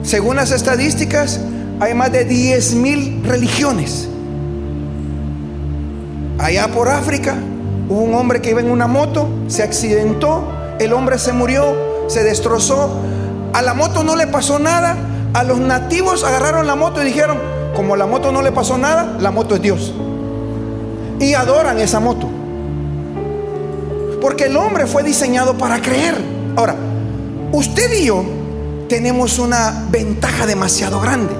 [0.03, 1.41] Según las estadísticas,
[1.81, 4.09] hay más de 10 mil religiones.
[6.39, 7.37] Allá por África
[7.89, 11.77] hubo un hombre que iba en una moto, se accidentó, el hombre se murió,
[12.09, 12.91] se destrozó,
[13.53, 14.97] a la moto no le pasó nada,
[15.35, 17.39] a los nativos agarraron la moto y dijeron,
[17.75, 19.95] como la moto no le pasó nada, la moto es Dios.
[21.21, 22.29] Y adoran esa moto.
[24.23, 26.15] Porque el hombre fue diseñado para creer.
[26.55, 26.77] Ahora,
[27.51, 28.25] usted y yo
[28.89, 31.35] tenemos una ventaja demasiado grande.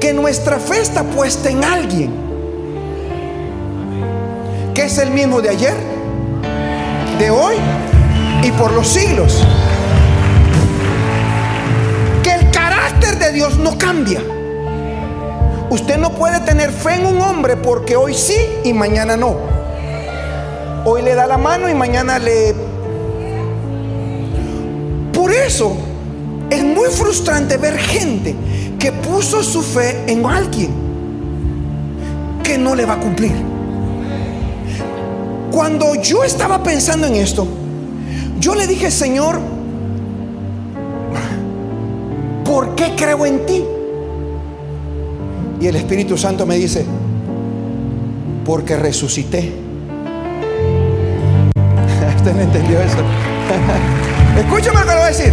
[0.00, 2.24] Que nuestra fe está puesta en alguien
[4.74, 5.74] que es el mismo de ayer,
[7.18, 7.54] de hoy
[8.42, 9.44] y por los siglos.
[12.22, 14.20] Que el carácter de Dios no cambia.
[15.70, 19.53] Usted no puede tener fe en un hombre porque hoy sí y mañana no.
[20.86, 22.54] Hoy le da la mano y mañana le...
[25.12, 25.74] Por eso
[26.50, 28.34] es muy frustrante ver gente
[28.78, 30.70] que puso su fe en alguien
[32.42, 33.32] que no le va a cumplir.
[35.50, 37.46] Cuando yo estaba pensando en esto,
[38.38, 39.40] yo le dije, Señor,
[42.44, 43.64] ¿por qué creo en ti?
[45.60, 46.84] Y el Espíritu Santo me dice,
[48.44, 49.63] porque resucité.
[52.34, 52.98] Me entendió eso.
[54.38, 55.32] Escúchame lo que le voy a decir.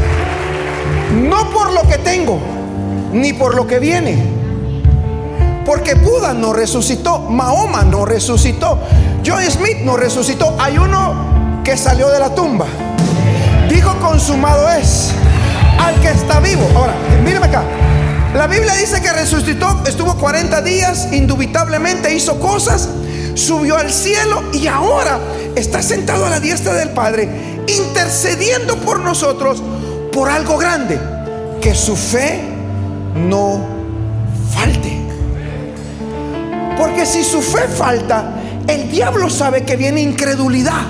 [1.13, 2.39] No por lo que tengo,
[3.11, 4.17] ni por lo que viene.
[5.65, 8.79] Porque Buda no resucitó, Mahoma no resucitó,
[9.25, 10.55] John Smith no resucitó.
[10.59, 12.65] Hay uno que salió de la tumba.
[13.69, 15.11] Dijo consumado es
[15.79, 16.67] al que está vivo.
[16.75, 17.63] Ahora, míreme acá.
[18.33, 22.87] La Biblia dice que resucitó, estuvo 40 días, indubitablemente hizo cosas,
[23.35, 25.19] subió al cielo y ahora
[25.55, 27.29] está sentado a la diestra del Padre,
[27.67, 29.61] intercediendo por nosotros
[30.11, 30.99] por algo grande,
[31.61, 32.41] que su fe
[33.15, 33.61] no
[34.53, 34.97] falte.
[36.77, 38.33] Porque si su fe falta,
[38.67, 40.85] el diablo sabe que viene incredulidad.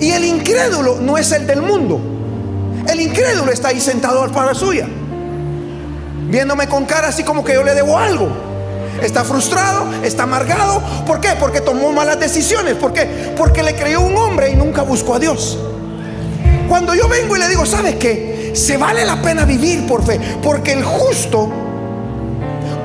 [0.00, 2.00] Y el incrédulo no es el del mundo.
[2.88, 4.88] El incrédulo está ahí sentado al para suya,
[6.28, 8.49] viéndome con cara así como que yo le debo algo.
[9.02, 10.82] Está frustrado, está amargado.
[11.06, 11.30] ¿Por qué?
[11.38, 12.74] Porque tomó malas decisiones.
[12.74, 13.32] ¿Por qué?
[13.36, 15.58] Porque le creyó un hombre y nunca buscó a Dios.
[16.68, 18.52] Cuando yo vengo y le digo, ¿sabes qué?
[18.54, 20.20] Se vale la pena vivir por fe.
[20.42, 21.50] Porque el justo,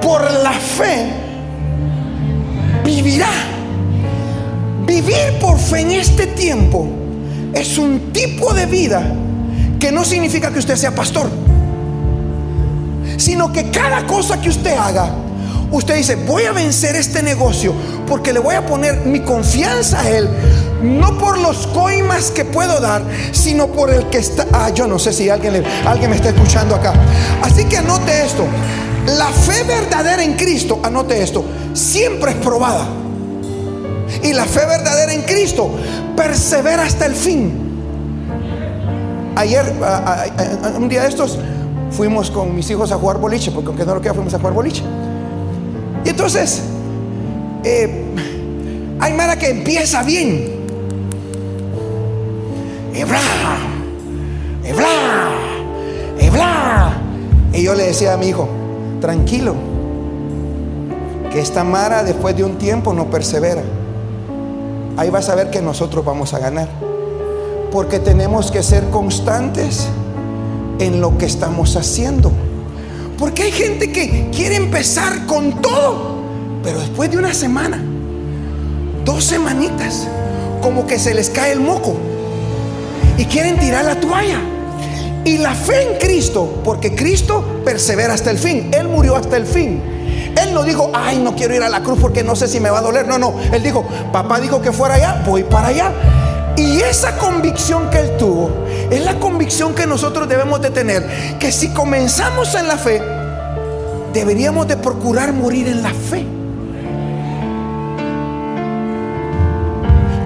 [0.01, 1.07] por la fe,
[2.83, 3.29] vivirá.
[4.85, 6.87] Vivir por fe en este tiempo
[7.53, 9.03] es un tipo de vida
[9.79, 11.29] que no significa que usted sea pastor,
[13.17, 15.11] sino que cada cosa que usted haga,
[15.71, 17.73] usted dice, voy a vencer este negocio
[18.07, 20.29] porque le voy a poner mi confianza a él,
[20.81, 24.45] no por los coimas que puedo dar, sino por el que está.
[24.51, 26.93] Ah, yo no sé si alguien, alguien me está escuchando acá.
[27.41, 28.45] Así que anote esto.
[29.17, 32.87] La fe verdadera en Cristo, anote esto, siempre es probada.
[34.23, 35.69] Y la fe verdadera en Cristo
[36.15, 37.61] persevera hasta el fin.
[39.35, 39.73] Ayer,
[40.77, 41.37] un día de estos,
[41.91, 44.53] fuimos con mis hijos a jugar boliche, porque aunque no lo queda, fuimos a jugar
[44.53, 44.83] boliche.
[46.15, 46.61] Entonces,
[47.65, 48.05] eh,
[49.01, 50.49] hay Mara que empieza bien.
[52.93, 53.19] Y bla,
[56.17, 56.93] y y.
[57.51, 58.47] Y yo le decía a mi hijo,
[59.01, 59.55] tranquilo,
[61.33, 63.63] que esta Mara después de un tiempo no persevera
[64.95, 66.69] ahí vas a ver que nosotros vamos a ganar.
[67.73, 69.89] Porque tenemos que ser constantes
[70.79, 72.31] en lo que estamos haciendo.
[73.17, 76.17] Porque hay gente que quiere empezar con todo,
[76.63, 77.81] pero después de una semana,
[79.05, 80.07] dos semanitas,
[80.61, 81.95] como que se les cae el moco
[83.17, 84.39] y quieren tirar la toalla.
[85.23, 89.45] Y la fe en Cristo, porque Cristo persevera hasta el fin, Él murió hasta el
[89.45, 89.81] fin.
[90.39, 92.69] Él no dijo, ay, no quiero ir a la cruz porque no sé si me
[92.69, 93.07] va a doler.
[93.07, 93.33] No, no.
[93.53, 95.91] Él dijo, papá dijo que fuera allá, voy para allá.
[96.57, 98.49] Y esa convicción que él tuvo
[98.89, 101.37] es la convicción que nosotros debemos de tener.
[101.39, 103.01] Que si comenzamos en la fe,
[104.13, 106.25] deberíamos de procurar morir en la fe.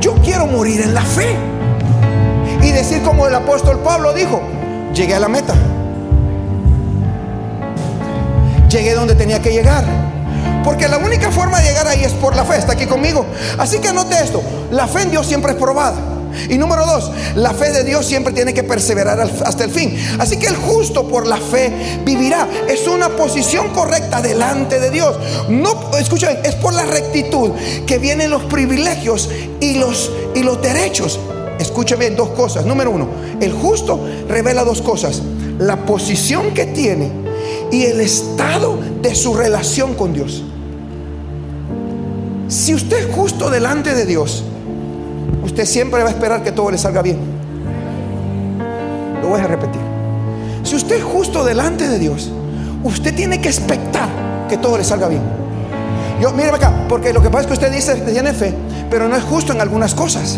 [0.01, 1.35] Yo quiero morir en la fe.
[2.61, 4.41] Y decir como el apóstol Pablo dijo,
[4.93, 5.55] llegué a la meta
[8.69, 9.83] llegué donde tenía que llegar.
[10.63, 12.57] Porque la única forma de llegar ahí es por la fe.
[12.57, 13.25] Está aquí conmigo.
[13.57, 14.41] Así que anote esto.
[14.71, 15.95] La fe en Dios siempre es probada.
[16.49, 19.95] Y número dos, la fe de Dios siempre tiene que perseverar hasta el fin.
[20.19, 22.47] Así que el justo por la fe vivirá.
[22.67, 25.17] Es una posición correcta delante de Dios.
[25.49, 27.51] No, escuchen, es por la rectitud
[27.85, 31.19] que vienen los privilegios y los, y los derechos.
[31.59, 32.65] Escuchen bien dos cosas.
[32.65, 33.07] Número uno,
[33.41, 35.21] el justo revela dos cosas.
[35.57, 37.11] La posición que tiene
[37.71, 40.43] y el estado de su relación con Dios.
[42.47, 44.43] Si usted es justo delante de Dios,
[45.43, 47.17] usted siempre va a esperar que todo le salga bien.
[49.21, 49.81] Lo voy a repetir.
[50.63, 52.31] Si usted es justo delante de Dios,
[52.83, 54.09] usted tiene que expectar
[54.47, 55.21] que todo le salga bien.
[56.21, 58.53] Yo, mire acá, porque lo que pasa es que usted dice que tiene fe,
[58.89, 60.37] pero no es justo en algunas cosas.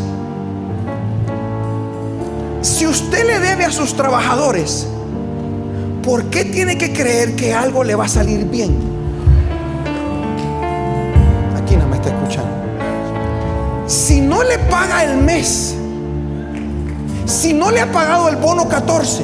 [2.61, 4.87] Si usted le debe a sus trabajadores,
[6.03, 8.90] ¿por qué tiene que creer que algo le va a salir bien?
[14.41, 15.75] No le paga el mes,
[17.27, 19.23] si no le ha pagado el bono 14,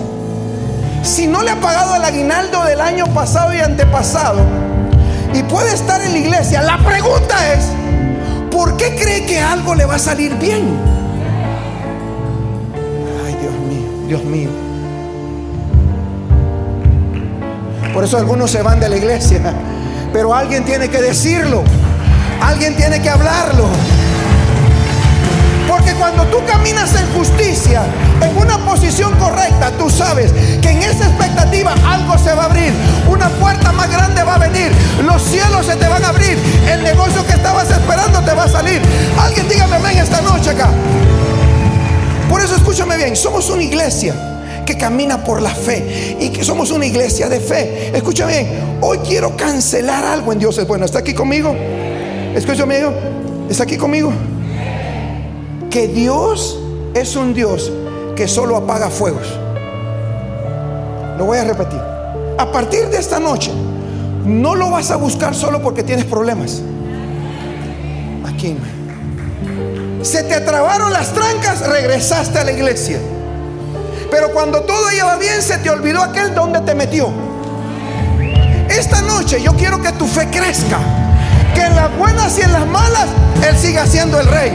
[1.02, 4.42] si no le ha pagado el aguinaldo del año pasado y antepasado,
[5.34, 7.66] y puede estar en la iglesia, la pregunta es,
[8.52, 10.78] ¿por qué cree que algo le va a salir bien?
[13.26, 14.50] Ay, Dios mío, Dios mío.
[17.92, 19.42] Por eso algunos se van de la iglesia.
[20.14, 21.64] Pero alguien tiene que decirlo.
[22.40, 23.68] Alguien tiene que hablarlo.
[25.68, 27.84] Porque cuando tú caminas en justicia,
[28.22, 32.72] en una posición correcta, tú sabes que en esa expectativa algo se va a abrir.
[33.10, 34.72] Una puerta más grande va a venir.
[35.04, 36.38] Los cielos se te van a abrir.
[36.72, 38.82] El negocio que estabas esperando te va a salir.
[39.20, 40.70] Alguien dígame ven esta noche acá.
[42.30, 44.14] Por eso escúchame bien, somos una iglesia
[44.66, 47.92] que camina por la fe y que somos una iglesia de fe.
[47.96, 50.66] Escucha bien, hoy quiero cancelar algo en Dios.
[50.68, 51.56] Bueno, ¿está aquí conmigo?
[52.36, 52.82] Escúchame,
[53.50, 54.12] ¿está aquí conmigo?
[55.78, 56.58] Que Dios
[56.96, 57.72] es un Dios
[58.16, 59.28] que solo apaga fuegos.
[61.20, 61.80] Lo voy a repetir.
[62.36, 63.52] A partir de esta noche,
[64.26, 66.64] no lo vas a buscar solo porque tienes problemas.
[68.28, 68.58] Aquí.
[70.02, 72.98] Se te trabaron las trancas, regresaste a la iglesia.
[74.10, 77.08] Pero cuando todo iba bien, se te olvidó aquel donde te metió.
[78.68, 80.80] Esta noche yo quiero que tu fe crezca.
[81.54, 83.06] Que en las buenas y en las malas
[83.48, 84.52] Él siga siendo el rey.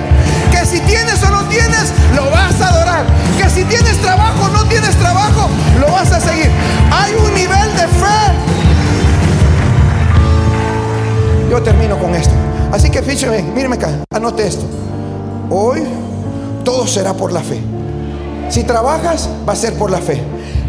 [0.52, 3.04] Que si tienes o no tienes, lo vas a adorar.
[3.36, 5.48] Que si tienes trabajo o no tienes trabajo,
[5.80, 6.50] lo vas a seguir.
[6.92, 8.20] Hay un nivel de fe.
[11.50, 12.34] Yo termino con esto.
[12.72, 14.64] Así que fíjeme, míreme acá, anote esto.
[15.50, 15.82] Hoy
[16.64, 17.60] todo será por la fe.
[18.48, 20.22] Si trabajas, va a ser por la fe.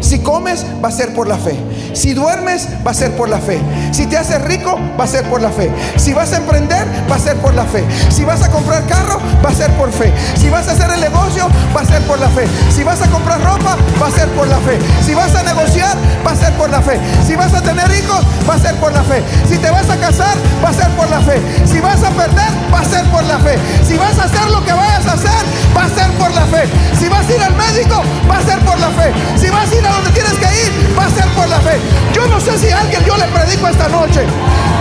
[0.04, 1.56] Si comes, va a ser por la fe.
[1.94, 3.58] Si duermes, va a ser por la fe.
[3.90, 5.70] Si te haces rico, va a ser por la fe.
[5.96, 7.82] Si vas a emprender, va a ser por la fe.
[8.10, 10.12] Si vas a comprar carro, va a ser por fe.
[10.36, 12.46] Si vas a hacer el negocio, va a ser por la fe.
[12.70, 14.78] Si vas a comprar ropa, va a ser por la fe.
[15.06, 15.96] Si vas a negociar,
[16.26, 17.00] va a ser por la fe.
[17.26, 19.22] Si vas a tener hijos, va a ser por la fe.
[19.48, 21.40] Si te vas a casar, va a ser por la fe.
[21.64, 23.56] Si vas a perder, va a ser por la fe.
[23.86, 25.44] Si vas a hacer lo que vayas a hacer,
[25.74, 26.68] va a ser por la fe.
[26.98, 29.12] Si vas a ir al médico, va a ser por la fe.
[29.36, 31.78] Si vas a ir a donde tienes que ir, va a ser por la fe.
[32.12, 34.26] Yo no sé si a alguien yo le predico esta noche,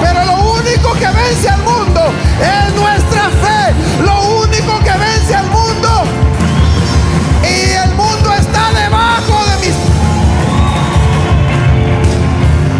[0.01, 2.01] pero lo único que vence al mundo
[2.41, 3.73] es nuestra fe.
[4.03, 5.89] Lo único que vence al mundo.
[7.43, 9.75] Y el mundo está debajo de mis...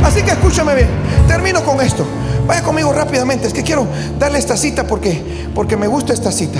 [0.05, 0.89] Así que escúchame bien.
[1.27, 2.05] Termino con esto.
[2.47, 3.47] Vaya conmigo rápidamente.
[3.47, 3.87] Es que quiero
[4.19, 5.21] darle esta cita porque,
[5.53, 6.59] porque me gusta esta cita.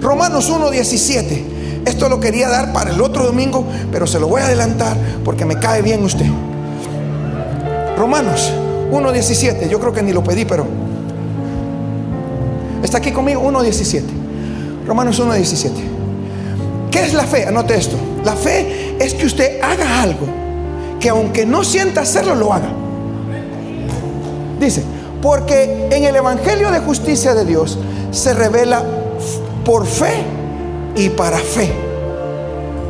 [0.00, 1.51] Romanos 1.17.
[1.84, 5.44] Esto lo quería dar para el otro domingo, pero se lo voy a adelantar porque
[5.44, 6.26] me cae bien usted.
[7.96, 8.52] Romanos
[8.90, 10.66] 1.17, yo creo que ni lo pedí, pero
[12.82, 14.02] está aquí conmigo 1.17.
[14.86, 15.70] Romanos 1.17.
[16.90, 17.46] ¿Qué es la fe?
[17.46, 17.96] Anote esto.
[18.24, 20.26] La fe es que usted haga algo
[21.00, 22.68] que aunque no sienta hacerlo, lo haga.
[24.60, 24.84] Dice,
[25.20, 27.78] porque en el Evangelio de justicia de Dios
[28.12, 28.84] se revela
[29.64, 30.41] por fe
[30.96, 31.70] y para fe.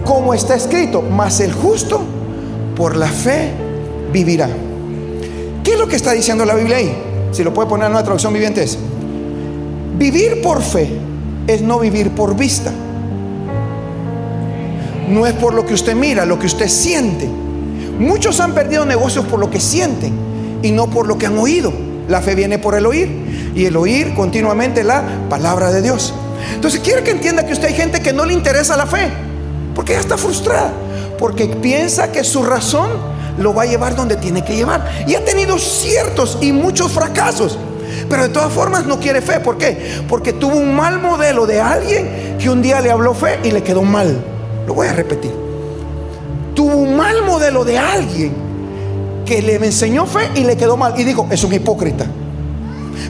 [0.04, 2.00] Como está escrito, mas el justo
[2.76, 3.50] por la fe
[4.12, 4.48] vivirá.
[5.62, 6.92] ¿Qué es lo que está diciendo la Biblia ahí?
[7.30, 8.78] Si lo puede poner en una traducción viviente es,
[9.96, 10.90] vivir por fe
[11.46, 12.72] es no vivir por vista.
[15.08, 17.28] No es por lo que usted mira, lo que usted siente.
[17.98, 20.14] Muchos han perdido negocios por lo que sienten
[20.62, 21.72] y no por lo que han oído.
[22.08, 26.14] La fe viene por el oír y el oír continuamente la palabra de Dios.
[26.54, 29.10] Entonces quiere que entienda que usted hay gente que no le interesa la fe,
[29.74, 30.72] porque ya está frustrada,
[31.18, 32.90] porque piensa que su razón
[33.38, 35.04] lo va a llevar donde tiene que llevar.
[35.06, 37.58] Y ha tenido ciertos y muchos fracasos.
[38.08, 39.40] Pero de todas formas no quiere fe.
[39.40, 40.02] ¿Por qué?
[40.08, 43.62] Porque tuvo un mal modelo de alguien que un día le habló fe y le
[43.62, 44.22] quedó mal.
[44.66, 45.32] Lo voy a repetir.
[46.54, 48.32] Tuvo un mal modelo de alguien
[49.24, 50.94] que le enseñó fe y le quedó mal.
[50.98, 52.06] Y dijo, es un hipócrita.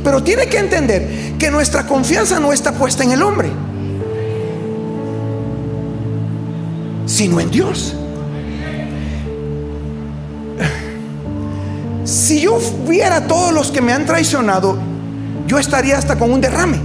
[0.03, 3.51] Pero tiene que entender que nuestra confianza no está puesta en el hombre,
[7.07, 7.95] sino en Dios.
[12.05, 12.59] Si yo
[12.89, 14.77] viera a todos los que me han traicionado,
[15.47, 16.79] yo estaría hasta con un derrame.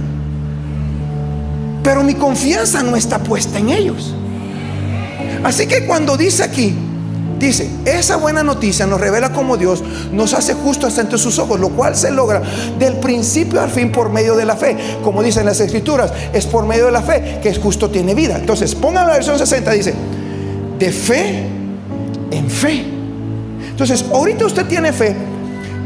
[1.82, 4.14] Pero mi confianza no está puesta en ellos.
[5.42, 6.74] Así que cuando dice aquí,
[7.38, 9.82] Dice, esa buena noticia nos revela cómo Dios
[10.12, 12.42] nos hace justos ante sus ojos, lo cual se logra
[12.78, 14.76] del principio al fin por medio de la fe.
[15.04, 18.36] Como dicen las escrituras, es por medio de la fe que es justo tiene vida.
[18.36, 19.94] Entonces, pongan la versión 60, dice,
[20.78, 21.46] de fe
[22.32, 22.84] en fe.
[23.70, 25.14] Entonces, ahorita usted tiene fe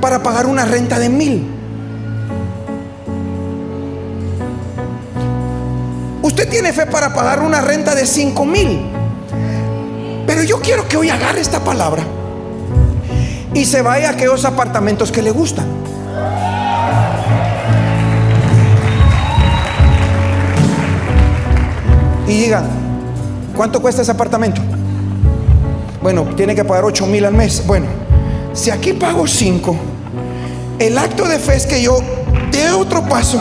[0.00, 1.46] para pagar una renta de mil.
[6.22, 9.01] Usted tiene fe para pagar una renta de cinco mil.
[10.26, 12.02] Pero yo quiero que hoy agarre esta palabra
[13.54, 15.66] y se vaya a aquellos apartamentos que le gustan.
[22.26, 22.64] Y digan,
[23.54, 24.62] ¿cuánto cuesta ese apartamento?
[26.00, 27.62] Bueno, tiene que pagar 8 mil al mes.
[27.66, 27.86] Bueno,
[28.54, 29.76] si aquí pago 5,
[30.78, 31.98] el acto de fe es que yo
[32.50, 33.38] dé otro paso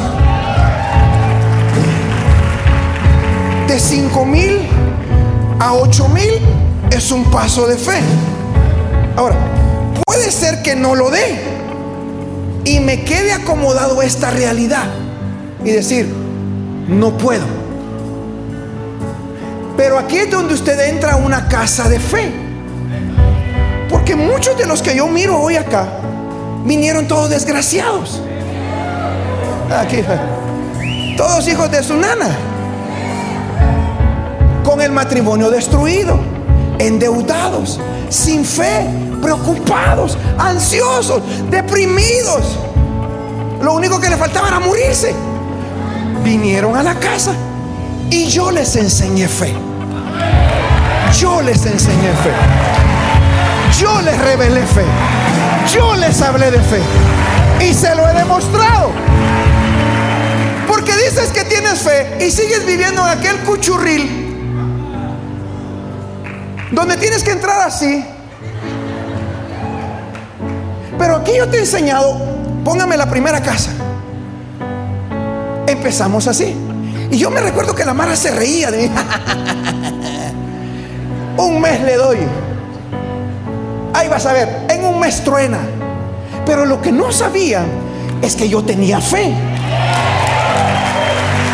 [3.67, 4.59] de 5 mil
[5.59, 6.60] a 8 mil
[6.91, 7.99] es un paso de fe.
[9.15, 9.35] Ahora,
[10.05, 11.39] puede ser que no lo dé
[12.65, 14.87] y me quede acomodado esta realidad
[15.63, 16.13] y decir,
[16.87, 17.45] no puedo.
[19.77, 22.31] Pero aquí es donde usted entra a una casa de fe.
[23.89, 25.87] Porque muchos de los que yo miro hoy acá
[26.65, 28.21] vinieron todos desgraciados.
[29.75, 30.03] Aquí,
[31.17, 32.29] todos hijos de su nana.
[34.63, 36.40] Con el matrimonio destruido
[36.81, 37.79] endeudados,
[38.09, 38.85] sin fe,
[39.21, 42.57] preocupados, ansiosos, deprimidos.
[43.61, 45.13] Lo único que le faltaba era morirse.
[46.23, 47.33] Vinieron a la casa
[48.09, 49.53] y yo les enseñé fe.
[51.19, 52.31] Yo les enseñé fe.
[53.79, 54.85] Yo les revelé fe.
[55.73, 56.81] Yo les hablé de fe.
[57.61, 58.89] Y se lo he demostrado
[60.67, 64.30] Porque dices que tienes fe y sigues viviendo en aquel cuchurril
[66.71, 68.05] donde tienes que entrar así.
[70.97, 72.19] Pero aquí yo te he enseñado,
[72.63, 73.71] póngame la primera casa.
[75.67, 76.55] Empezamos así.
[77.09, 78.91] Y yo me recuerdo que la Mara se reía de mí.
[81.37, 82.17] un mes le doy.
[83.93, 85.59] Ahí vas a ver, en un mes truena.
[86.45, 87.63] Pero lo que no sabía
[88.21, 89.33] es que yo tenía fe.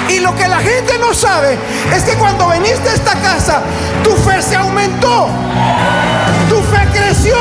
[0.09, 1.57] Y lo que la gente no sabe
[1.93, 3.61] es que cuando viniste a esta casa,
[4.03, 5.29] tu fe se aumentó.
[6.49, 7.35] Tu fe creció.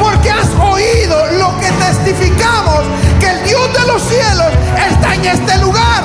[0.00, 2.82] Porque has oído lo que testificamos,
[3.18, 6.02] que el Dios de los cielos está en este lugar.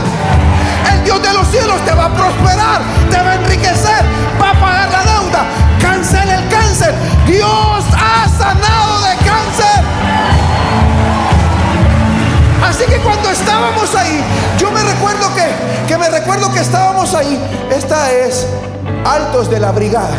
[0.94, 4.04] El Dios de los cielos te va a prosperar, te va a enriquecer,
[4.42, 5.46] va a pagar la deuda.
[5.80, 6.94] Cancela el cáncer.
[7.28, 8.89] Dios ha sanado
[12.64, 14.22] Así que cuando estábamos ahí,
[14.58, 15.44] yo me recuerdo que,
[15.88, 17.40] que me recuerdo que estábamos ahí.
[17.76, 18.46] Esta es
[19.06, 20.18] Altos de la Brigada.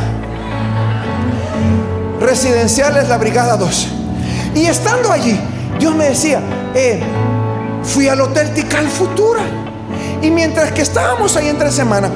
[2.20, 3.88] Residencial es la Brigada 12.
[4.54, 5.38] Y estando allí,
[5.78, 6.40] Dios me decía,
[6.74, 7.00] eh,
[7.82, 9.42] fui al Hotel Tical Futura.
[10.22, 12.10] Y mientras que estábamos ahí entre semana,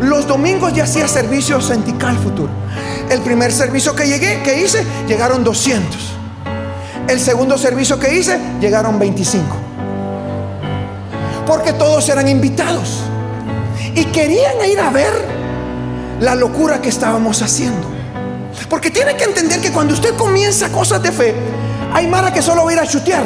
[0.00, 2.52] los domingos ya hacía servicios en Tical Futura.
[3.10, 5.96] El primer servicio que llegué, que hice, llegaron 200.
[7.08, 9.69] El segundo servicio que hice, llegaron 25
[11.50, 13.00] porque todos eran invitados
[13.96, 15.12] y querían ir a ver
[16.20, 17.88] la locura que estábamos haciendo.
[18.68, 21.34] Porque tiene que entender que cuando usted comienza cosas de fe,
[21.92, 23.24] hay Mara que solo va a ir a chutear.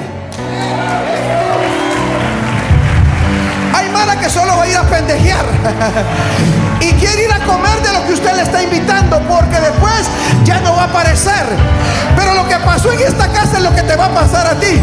[3.75, 5.45] Hay Mara que solo va a ir a pendejear.
[6.81, 10.07] y quiere ir a comer de lo que usted le está invitando, porque después
[10.45, 11.45] ya no va a aparecer.
[12.17, 14.59] Pero lo que pasó en esta casa es lo que te va a pasar a
[14.59, 14.81] ti.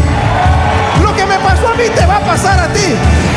[1.02, 3.31] Lo que me pasó a mí te va a pasar a ti.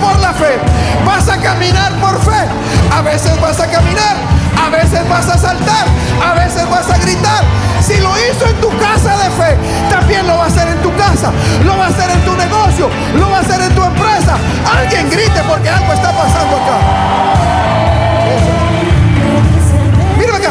[0.00, 0.58] Por la fe,
[1.04, 2.44] vas a caminar por fe.
[2.92, 4.16] A veces vas a caminar,
[4.56, 5.86] a veces vas a saltar,
[6.24, 7.44] a veces vas a gritar.
[7.80, 9.56] Si lo hizo en tu casa de fe,
[9.88, 11.30] también lo va a hacer en tu casa,
[11.64, 14.36] lo va a hacer en tu negocio, lo va a hacer en tu empresa.
[14.76, 16.78] Alguien grite porque algo está pasando acá.
[20.18, 20.50] Mira acá.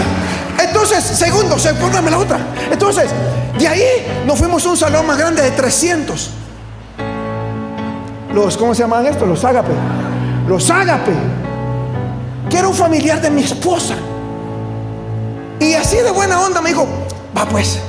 [0.60, 2.40] Entonces, segundo, póngame la otra.
[2.72, 3.10] Entonces,
[3.58, 6.39] de ahí nos fuimos a un salón más grande de 300.
[8.34, 9.28] Los, ¿cómo se llaman estos?
[9.28, 9.72] Los ágape.
[10.48, 11.14] Los ágape.
[12.50, 13.96] Que era un familiar de mi esposa.
[15.60, 16.88] Y así de buena onda me dijo,
[17.38, 17.80] va pues,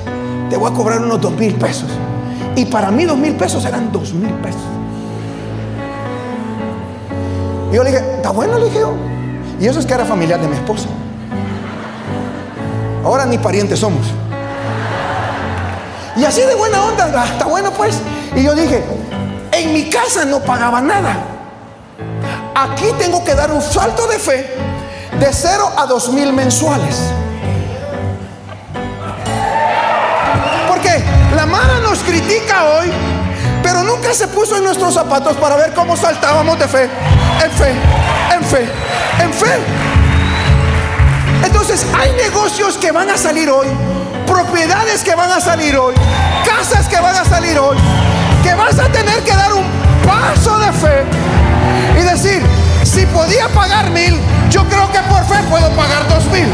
[0.49, 1.89] te voy a cobrar unos dos mil pesos.
[2.57, 4.61] Y para mí dos mil pesos eran dos mil pesos.
[7.71, 8.93] Y yo le dije, está bueno, le dije yo.
[9.61, 10.89] Y eso es que era familiar de mi esposa.
[13.05, 14.07] Ahora ni parientes somos.
[16.17, 18.01] Y así de buena onda, ah, está bueno pues.
[18.35, 18.83] Y yo dije,
[19.63, 21.17] en mi casa no pagaba nada.
[22.55, 24.57] Aquí tengo que dar un salto de fe
[25.19, 26.97] de cero a dos mil mensuales.
[30.69, 31.03] Porque
[31.35, 32.91] la Mara nos critica hoy,
[33.63, 36.85] pero nunca se puso en nuestros zapatos para ver cómo saltábamos de fe,
[37.45, 37.75] en fe,
[38.35, 38.69] en fe,
[39.23, 39.59] en fe.
[41.45, 43.67] Entonces hay negocios que van a salir hoy,
[44.27, 45.95] propiedades que van a salir hoy,
[46.45, 47.77] casas que van a salir hoy,
[48.43, 49.65] que vas a tener que dar un
[50.07, 51.05] paso de fe
[51.99, 52.43] y decir,
[52.85, 54.19] si podía pagar mil,
[54.51, 56.49] yo creo que por fe puedo pagar dos mil.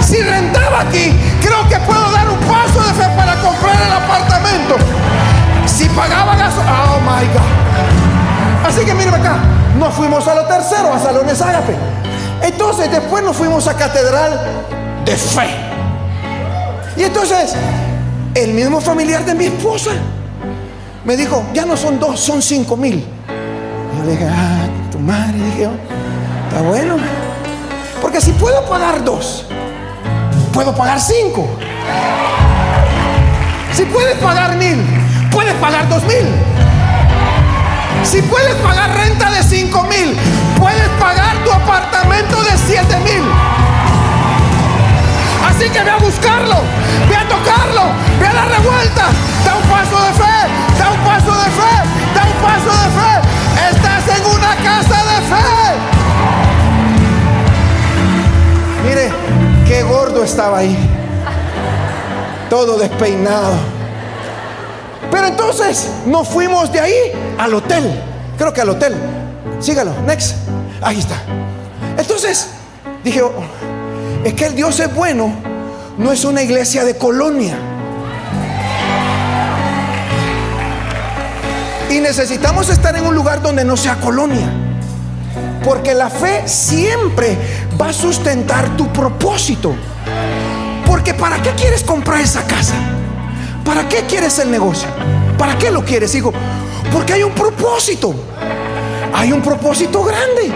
[0.00, 4.76] Si rentaba aquí, creo que puedo dar un paso de fe para comprar el apartamento.
[5.66, 8.68] Si pagaba gas, oh my God.
[8.68, 9.36] Así que miren acá,
[9.78, 11.74] nos fuimos a lo tercero, a Salones Ágape.
[12.42, 14.40] Entonces después nos fuimos a Catedral
[15.04, 15.48] de Fe.
[16.96, 17.54] Y entonces,
[18.34, 19.92] el mismo familiar de mi esposa
[21.06, 23.06] me dijo, ya no son dos, son cinco mil.
[23.96, 25.68] Yo le dije, ah, tu madre, dije,
[26.48, 26.96] está bueno.
[28.02, 29.46] Porque si puedo pagar dos,
[30.52, 31.48] puedo pagar cinco.
[33.72, 34.84] Si puedes pagar mil,
[35.30, 36.26] puedes pagar dos mil.
[38.02, 40.16] Si puedes pagar renta de cinco mil,
[40.58, 43.22] puedes pagar tu apartamento de siete mil.
[45.48, 46.56] Así que ve a buscarlo,
[47.08, 47.82] ve a tocarlo,
[48.20, 49.04] ve a la revuelta,
[49.86, 50.38] paso de fe,
[50.78, 51.74] da un paso de fe,
[52.14, 53.12] da un paso de fe.
[53.70, 55.48] Estás en una casa de fe.
[58.84, 59.10] Mire,
[59.66, 60.76] qué gordo estaba ahí.
[62.50, 63.54] Todo despeinado.
[65.10, 68.02] Pero entonces nos fuimos de ahí al hotel.
[68.38, 68.94] Creo que al hotel.
[69.60, 70.36] Sígalo, next.
[70.82, 71.16] Ahí está.
[71.96, 72.48] Entonces
[73.02, 73.32] dije, oh,
[74.24, 75.32] es que el Dios es bueno,
[75.96, 77.75] no es una iglesia de colonia.
[81.90, 84.52] Y necesitamos estar en un lugar donde no sea colonia.
[85.64, 87.36] Porque la fe siempre
[87.80, 89.74] va a sustentar tu propósito.
[90.86, 92.74] Porque ¿para qué quieres comprar esa casa?
[93.64, 94.88] ¿Para qué quieres el negocio?
[95.36, 96.32] ¿Para qué lo quieres, hijo?
[96.92, 98.14] Porque hay un propósito.
[99.12, 100.52] Hay un propósito grande,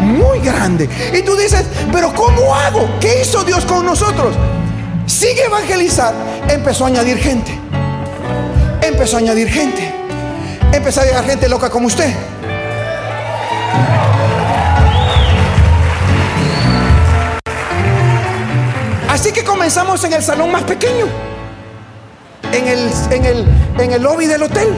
[0.00, 0.88] muy grande.
[1.12, 2.88] Y tú dices, pero ¿cómo hago?
[3.00, 4.34] ¿Qué hizo Dios con nosotros?
[5.06, 6.14] Sigue evangelizar.
[6.48, 7.52] Empezó a añadir gente.
[8.80, 9.97] Empezó a añadir gente.
[10.72, 12.14] Empezó a llegar gente loca como usted.
[19.08, 21.06] Así que comenzamos en el salón más pequeño,
[22.52, 23.46] en el, en el,
[23.78, 24.68] en el lobby del hotel.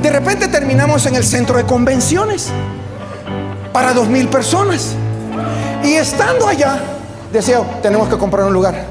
[0.00, 2.48] De repente terminamos en el centro de convenciones
[3.72, 4.94] para dos mil personas.
[5.84, 6.78] Y estando allá,
[7.32, 8.86] decía, tenemos que comprar un lugar.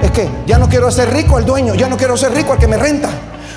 [0.00, 2.58] Es que ya no quiero hacer rico al dueño, ya no quiero ser rico al
[2.58, 3.08] que me renta.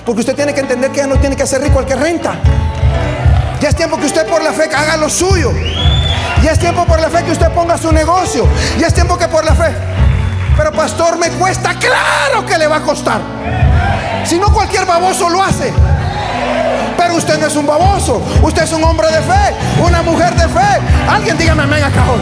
[0.05, 2.33] Porque usted tiene que entender que ya no tiene que hacer rico al que renta.
[3.59, 5.51] Ya es tiempo que usted por la fe haga lo suyo.
[6.43, 8.47] Ya es tiempo por la fe que usted ponga su negocio.
[8.79, 9.75] Ya es tiempo que por la fe
[10.61, 11.73] pero pastor, me cuesta.
[11.73, 13.19] Claro que le va a costar.
[14.23, 15.73] Si no, cualquier baboso lo hace.
[16.97, 18.21] Pero usted no es un baboso.
[18.43, 20.79] Usted es un hombre de fe, una mujer de fe.
[21.09, 22.21] Alguien dígame amén a cajón.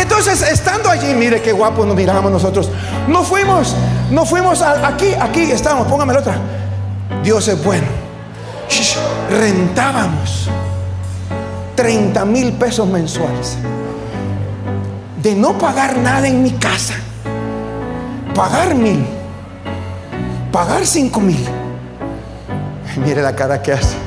[0.00, 2.70] Entonces, estando allí, mire qué guapo nos mirábamos nosotros.
[3.08, 3.74] No fuimos,
[4.10, 6.36] no fuimos aquí, aquí estamos, póngame la otra.
[7.22, 7.86] Dios es bueno.
[9.30, 10.48] rentábamos
[11.74, 13.56] 30 mil pesos mensuales
[15.22, 16.94] de no pagar nada en mi casa,
[18.34, 19.04] pagar mil,
[20.52, 21.44] pagar cinco mil.
[23.04, 24.05] Mire la cara que hace.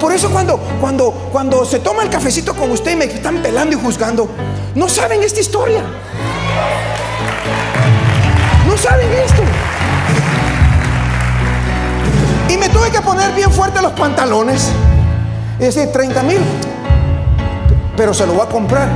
[0.00, 3.76] Por eso cuando, cuando, cuando se toma el cafecito con usted y me están pelando
[3.76, 4.28] y juzgando,
[4.74, 5.82] no saben esta historia.
[8.66, 9.42] No saben esto.
[12.48, 14.70] Y me tuve que poner bien fuerte los pantalones.
[15.58, 16.38] Y decir, 30 mil,
[17.96, 18.88] pero se lo voy a comprar.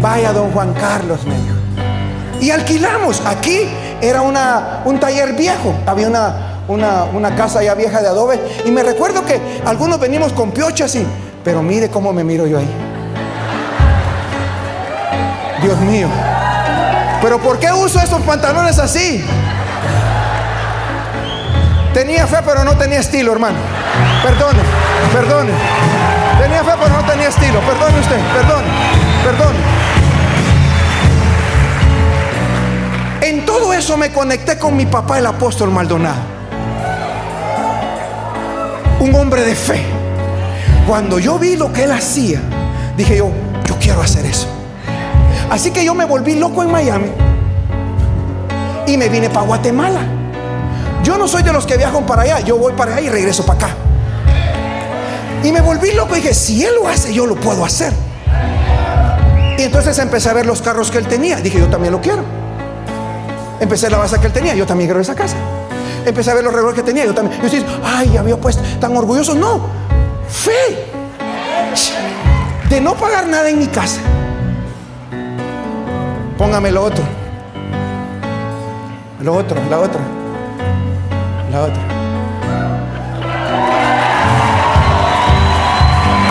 [0.00, 1.56] Vaya, don Juan Carlos, me dijo.
[2.40, 3.20] Y alquilamos.
[3.26, 3.68] Aquí
[4.00, 5.74] era una, un taller viejo.
[5.86, 8.40] Había una, una, casa ya vieja de adobe.
[8.64, 11.06] Y me recuerdo que algunos venimos con piochas y,
[11.44, 12.68] pero mire cómo me miro yo ahí.
[15.62, 16.08] Dios mío.
[17.20, 19.24] Pero ¿por qué uso esos pantalones así?
[21.94, 23.58] Tenía fe, pero no tenía estilo, hermano.
[24.22, 24.58] Perdone,
[25.12, 25.52] perdone.
[26.40, 27.60] Tenía fe, pero no tenía estilo.
[27.60, 28.62] Perdone usted, perdón,
[29.24, 29.54] perdón.
[33.20, 36.41] En todo eso me conecté con mi papá, el apóstol Maldonado.
[39.02, 39.82] Un hombre de fe.
[40.86, 42.40] Cuando yo vi lo que él hacía,
[42.96, 43.30] dije yo,
[43.66, 44.46] yo quiero hacer eso.
[45.50, 47.10] Así que yo me volví loco en Miami
[48.86, 50.02] y me vine para Guatemala.
[51.02, 53.44] Yo no soy de los que viajan para allá, yo voy para allá y regreso
[53.44, 53.74] para acá.
[55.42, 57.92] Y me volví loco y dije, si él lo hace, yo lo puedo hacer.
[59.58, 61.40] Y entonces empecé a ver los carros que él tenía.
[61.40, 62.22] Dije, yo también lo quiero.
[63.58, 65.36] Empecé la base que él tenía, yo también quiero esa casa.
[66.04, 67.40] Empecé a ver los relojes que tenía, yo también.
[67.42, 69.34] Yo dije, ay, había pues tan orgulloso.
[69.34, 69.60] No,
[70.28, 70.90] fe.
[72.68, 74.00] De no pagar nada en mi casa.
[76.38, 77.04] Póngame lo otro.
[79.20, 80.00] Lo otro, la otra.
[81.50, 81.82] La otra.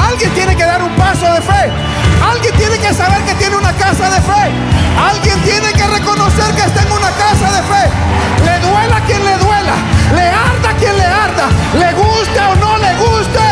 [0.09, 1.91] Alguien tiene que dar un paso de fe.
[2.30, 4.51] Alguien tiene que saber que tiene una casa de fe.
[5.09, 7.89] Alguien tiene que reconocer que está en una casa de fe.
[8.45, 9.76] Le duela quien le duela.
[10.15, 11.47] Le arda quien le arda.
[11.74, 13.51] Le guste o no le guste.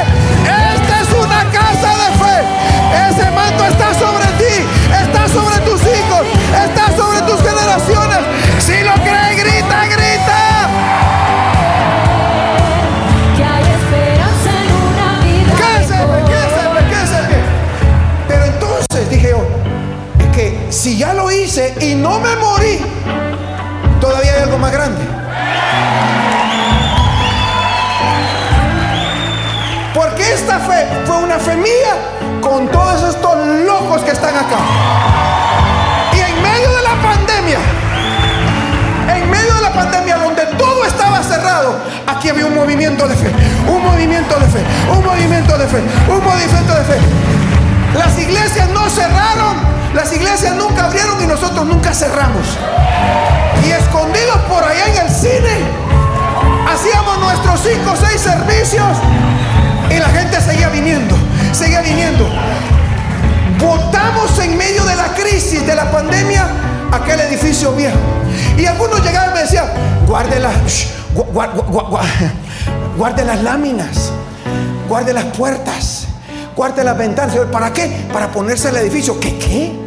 [75.23, 76.07] Las puertas,
[76.55, 77.35] guarde las ventanas.
[77.51, 78.07] ¿Para qué?
[78.13, 79.19] Para ponerse el edificio.
[79.19, 79.77] ¿Qué qué?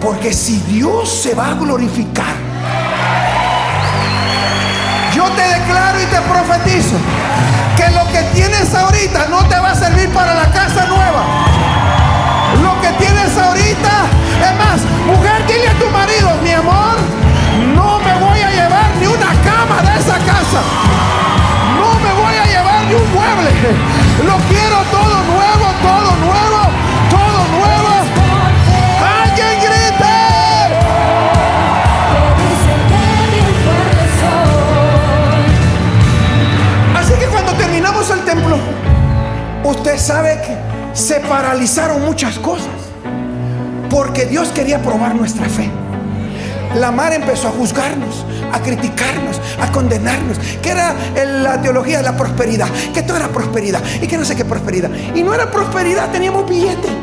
[0.00, 2.34] Porque si Dios se va a glorificar,
[5.14, 6.96] yo te declaro y te profetizo
[7.76, 11.22] que lo que tienes ahorita no te va a servir para la casa nueva.
[12.62, 13.92] Lo que tienes ahorita,
[14.48, 16.96] es más, mujer, dile a tu marido, mi amor,
[17.74, 21.01] no me voy a llevar ni una cama de esa casa.
[24.26, 26.60] Lo quiero todo nuevo, todo nuevo,
[27.10, 27.92] todo nuevo.
[29.22, 30.14] ¡Alguien grite!
[36.98, 38.58] Así que cuando terminamos el templo,
[39.62, 40.56] usted sabe que
[40.92, 42.66] se paralizaron muchas cosas.
[43.88, 45.70] Porque Dios quería probar nuestra fe.
[46.74, 50.38] La mar empezó a juzgarnos, a criticarnos, a condenarnos.
[50.62, 50.94] Que era
[51.42, 52.68] la teología de la prosperidad.
[52.94, 53.82] Que todo era prosperidad.
[54.00, 54.90] Y que no sé qué prosperidad.
[55.14, 57.01] Y no era prosperidad, teníamos billete.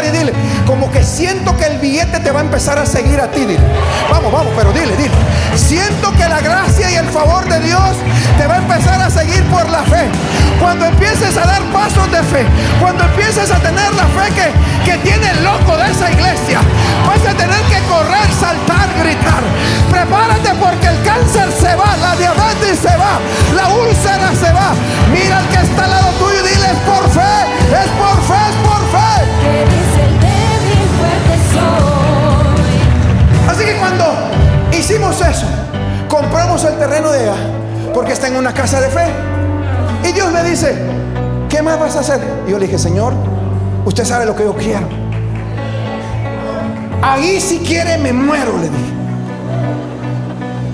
[0.00, 0.32] Y dile,
[0.66, 3.60] como que siento que el billete te va a empezar a seguir a ti, dile.
[4.10, 5.14] Vamos, vamos, pero dile, dile.
[5.54, 7.96] Siento que la gracia y el favor de Dios
[8.38, 10.08] te va a empezar a seguir por la fe.
[10.58, 12.46] Cuando empieces a dar pasos de fe,
[12.80, 16.60] cuando empieces a tener la fe que, que tiene el loco de esa iglesia,
[17.06, 19.42] vas a tener que correr, saltar, gritar.
[19.90, 23.20] Prepárate porque el cáncer se va, la diabetes se va,
[23.54, 24.72] la úlcera se va.
[25.12, 27.34] Mira al que está al lado tuyo y dile, es por fe,
[27.68, 28.51] es por fe.
[33.48, 34.04] Así que cuando
[34.72, 35.46] hicimos eso,
[36.08, 37.36] compramos el terreno de ella,
[37.94, 39.06] porque está en una casa de fe.
[40.04, 40.76] Y Dios me dice,
[41.48, 42.20] ¿qué más vas a hacer?
[42.46, 43.14] Y yo le dije, Señor,
[43.84, 44.88] usted sabe lo que yo quiero.
[47.02, 48.92] Ahí si quiere me muero, le dije.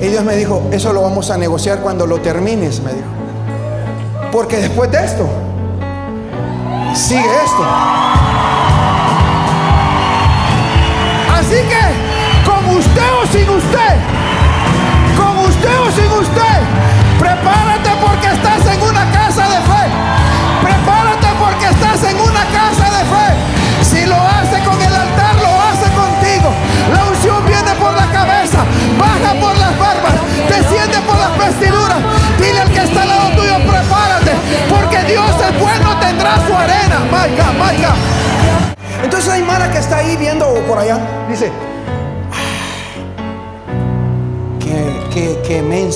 [0.00, 3.08] Y Dios me dijo, eso lo vamos a negociar cuando lo termines, me dijo.
[4.30, 5.26] Porque después de esto,
[6.94, 7.64] sigue esto.
[11.32, 11.77] Así que,
[12.78, 13.94] usted o sin usted,
[15.16, 16.58] con usted o sin usted,
[17.18, 19.84] prepárate porque estás en una casa de fe.
[20.62, 23.28] Prepárate porque estás en una casa de fe.
[23.82, 26.48] Si lo hace con el altar, lo hace contigo.
[26.94, 28.58] La unción viene por la cabeza,
[28.98, 30.14] baja por las barbas,
[30.48, 31.98] desciende por las vestiduras.
[32.38, 34.32] Dile al que está al lado tuyo, prepárate,
[34.70, 36.98] porque Dios es bueno, tendrá su arena.
[37.10, 37.94] Maica, maica.
[39.02, 40.98] Entonces hay Mara que está ahí viendo por allá.
[41.28, 41.50] Dice,
[45.18, 45.90] qué, qué.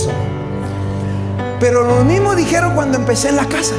[1.60, 3.74] Pero lo mismo dijeron cuando empecé en la casa.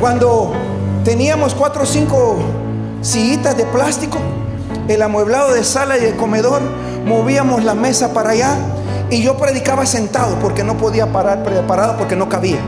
[0.00, 0.52] Cuando
[1.04, 2.38] teníamos cuatro o cinco
[3.02, 4.18] sillitas de plástico,
[4.88, 6.62] el amueblado de sala y el comedor,
[7.04, 8.56] movíamos la mesa para allá
[9.10, 12.60] y yo predicaba sentado porque no podía parar preparado porque no cabía.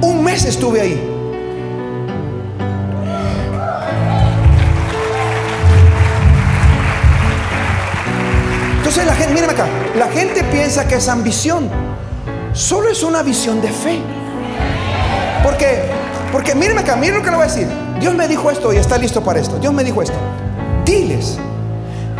[0.00, 1.17] Un mes estuve ahí.
[9.04, 9.50] La gente, miren
[10.44, 11.68] piensa que es ambición.
[12.52, 14.00] Solo es una visión de fe.
[15.42, 15.82] Porque,
[16.32, 17.68] porque mírenme acá, miren lo que le voy a decir.
[18.00, 19.58] Dios me dijo esto y está listo para esto.
[19.58, 20.16] Dios me dijo esto.
[20.84, 21.38] Diles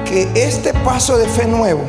[0.04, 1.82] que este paso de fe nuevo,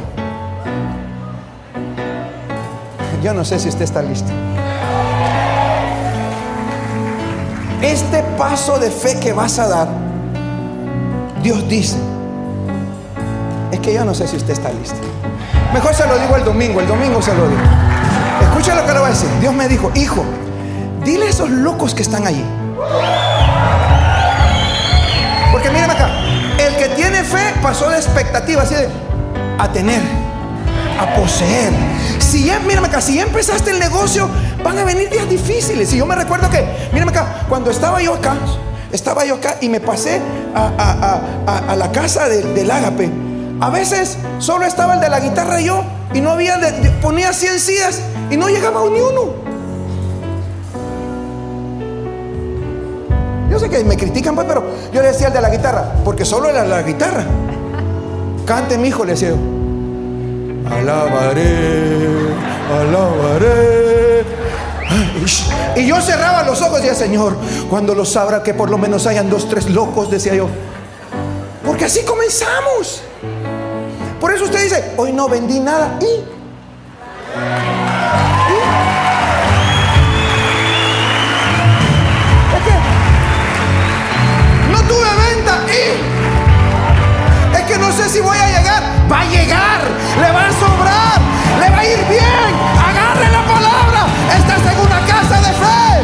[3.24, 4.32] yo no sé si usted está listo.
[7.82, 9.88] Este paso de fe que vas a dar,
[11.42, 11.98] Dios dice,
[13.72, 14.98] es que yo no sé si usted está listo.
[15.74, 17.62] Mejor se lo digo el domingo, el domingo se lo digo.
[18.42, 19.30] Escucha lo que le voy a decir.
[19.40, 20.24] Dios me dijo, hijo,
[21.06, 22.44] dile a esos locos que están allí.
[25.52, 26.10] Porque miren acá,
[26.60, 28.88] el que tiene fe pasó de expectativa, así de
[29.58, 30.02] a tener,
[31.00, 31.72] a poseer.
[32.20, 34.30] Si ya, mírame acá, si ya empezaste el negocio,
[34.64, 35.92] van a venir días difíciles.
[35.94, 38.36] Y yo me recuerdo que, mírame acá, cuando estaba yo acá,
[38.92, 40.22] estaba yo acá y me pasé
[40.56, 43.10] a, la casa de- del ágape.
[43.62, 45.84] A veces solo estaba el de la guitarra yo,
[46.14, 46.60] y no había,
[47.02, 49.34] ponía 100 sillas y no llegaba ni uno.
[53.52, 56.24] Yo sé que me critican, pues, pero yo le decía al de la guitarra, porque
[56.24, 57.26] solo era la guitarra.
[58.46, 59.38] Cante, mi hijo, le decía yo.
[60.72, 62.08] Alabaré,
[62.72, 64.24] alabaré.
[65.76, 67.36] Y yo cerraba los ojos y decía, Señor,
[67.70, 70.48] cuando los abra, que por lo menos hayan dos, tres locos, decía yo.
[71.66, 73.04] Porque así comenzamos.
[74.20, 75.98] Por eso usted dice, hoy no vendí nada.
[76.02, 76.06] ¿Y?
[76.06, 76.18] ¿Y?
[82.54, 82.74] Es que
[84.72, 85.62] no tuve venta.
[85.68, 87.56] ¿Y?
[87.56, 88.84] Es que no sé si voy a llegar.
[89.10, 89.82] Va a llegar.
[90.20, 91.22] Le va a sobrar.
[91.62, 92.54] Le va a ir bien.
[92.90, 94.06] Agarre la palabra.
[94.38, 96.04] Estás en una casa de fe.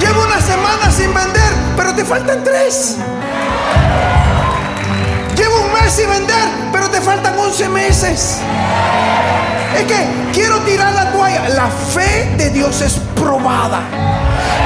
[0.00, 2.98] Llevo una semana sin vender, pero te faltan tres.
[7.54, 8.38] 11 meses.
[9.76, 11.48] Es que quiero tirar la toalla.
[11.50, 13.82] La fe de Dios es probada.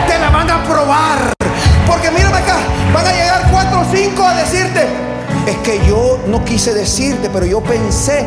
[0.07, 1.35] Te la van a probar.
[1.87, 2.57] Porque mírame acá,
[2.95, 4.87] van a llegar cuatro o cinco a decirte,
[5.47, 8.25] es que yo no quise decirte, pero yo pensé.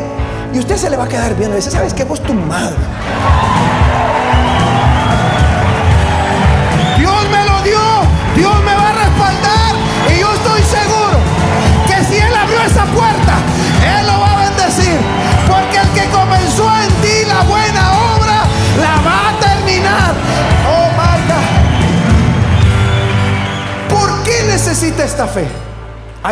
[0.52, 2.04] Y usted se le va a quedar viendo y dice, ¿sabes qué?
[2.04, 2.76] Vos tu madre.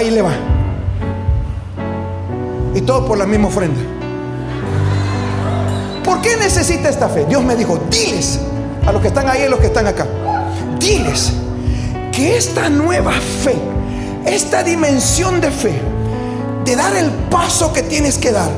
[0.01, 0.33] Ahí le va.
[2.75, 3.79] Y todo por la misma ofrenda.
[6.03, 7.27] ¿Por qué necesita esta fe?
[7.27, 8.41] Dios me dijo, diles
[8.87, 10.07] a los que están ahí y a los que están acá.
[10.79, 11.35] Diles
[12.13, 13.55] que esta nueva fe,
[14.25, 15.79] esta dimensión de fe,
[16.65, 18.49] de dar el paso que tienes que dar,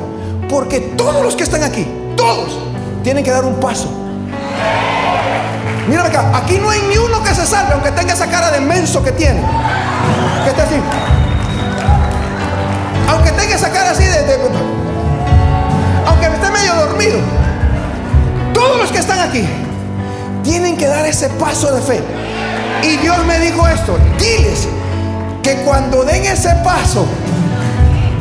[0.49, 1.84] porque todos los que están aquí,
[2.16, 2.57] todos,
[3.03, 3.88] tienen que dar un paso.
[5.88, 8.61] Mira acá, aquí no hay ni uno que se salve, aunque tenga esa cara de
[8.61, 9.40] menso que tiene.
[10.45, 10.76] Que está así.
[13.70, 14.34] Cara así de, de
[16.06, 17.18] aunque esté medio dormido.
[18.52, 19.46] Todos los que están aquí
[20.42, 22.02] tienen que dar ese paso de fe.
[22.82, 24.68] Y Dios me dijo esto, diles
[25.42, 27.06] que cuando den ese paso,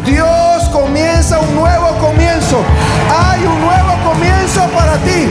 [0.05, 2.63] Dios comienza un nuevo comienzo.
[3.09, 5.27] Hay un nuevo comienzo para ti.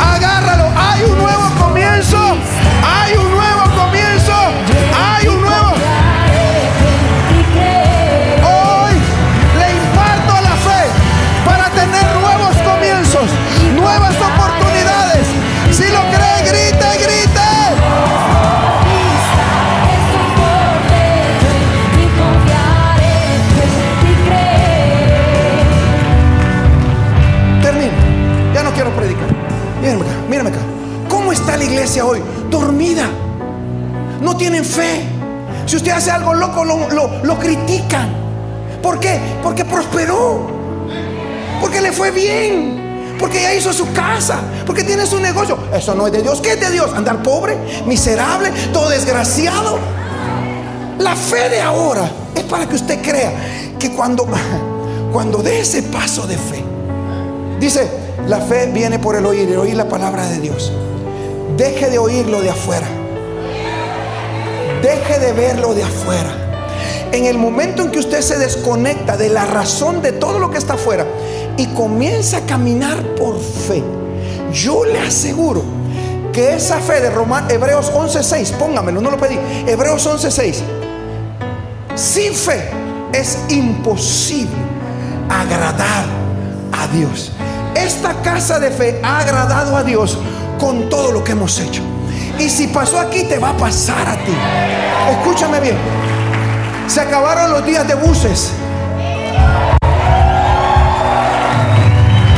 [0.00, 0.64] Agárralo.
[0.76, 2.16] Hay un nuevo comienzo.
[2.84, 3.37] Hay un nuevo
[32.02, 32.22] hoy?
[32.50, 33.06] Dormida.
[34.20, 35.02] No tienen fe.
[35.66, 38.08] Si usted hace algo loco, lo, lo- lo critican.
[38.82, 39.18] ¿Por qué?
[39.42, 40.46] Porque prosperó.
[41.60, 43.16] Porque le fue bien.
[43.18, 44.38] Porque ya hizo su casa.
[44.66, 45.58] Porque tiene su negocio.
[45.74, 46.40] Eso no es de Dios.
[46.40, 46.92] ¿Qué es de Dios?
[46.94, 49.78] Andar pobre, miserable, todo desgraciado.
[50.98, 53.32] La fe de ahora es para que usted crea
[53.78, 54.26] que cuando,
[55.12, 56.64] cuando dé ese paso de fe,
[57.60, 57.88] dice,
[58.26, 60.72] la fe viene por el oír y oír la palabra de Dios.
[61.58, 62.86] Deje de oírlo de afuera.
[64.80, 66.30] Deje de verlo de afuera.
[67.12, 70.58] En el momento en que usted se desconecta de la razón de todo lo que
[70.58, 71.04] está afuera
[71.56, 73.82] y comienza a caminar por fe,
[74.52, 75.64] yo le aseguro
[76.32, 79.36] que esa fe de Roma- Hebreos 11:6, póngamelo, no lo pedí,
[79.66, 80.62] Hebreos 11:6,
[81.96, 82.70] sin fe
[83.12, 84.54] es imposible
[85.28, 86.04] agradar
[86.70, 87.32] a Dios.
[87.74, 90.18] Esta casa de fe ha agradado a Dios
[90.58, 91.82] con todo lo que hemos hecho.
[92.38, 94.34] Y si pasó aquí, te va a pasar a ti.
[95.10, 95.76] Escúchame bien.
[96.86, 98.52] Se acabaron los días de buses.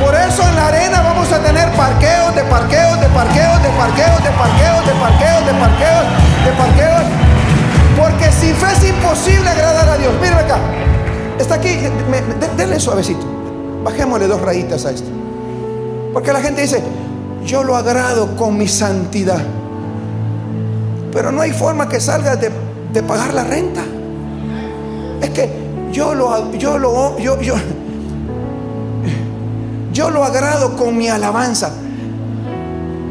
[0.01, 4.25] Por eso en la arena vamos a tener parqueos, de parqueos, de parqueos, de parqueos,
[4.25, 6.05] de parqueos, de parqueos, de parqueos,
[6.45, 7.03] de parqueos.
[7.97, 10.13] Porque sin fe imposible agradar a Dios.
[10.21, 10.59] Mírame acá.
[11.39, 11.79] Está aquí.
[12.57, 13.27] denle suavecito.
[13.85, 15.09] Bajémosle dos rayitas a esto.
[16.13, 16.83] Porque la gente dice,
[17.45, 19.41] yo lo agrado con mi santidad.
[21.13, 22.51] Pero no hay forma que salga de,
[23.03, 23.83] pagar la renta.
[25.21, 25.51] Es que
[25.93, 27.55] yo lo, yo lo, yo, yo,
[29.93, 31.71] yo lo agrado con mi alabanza.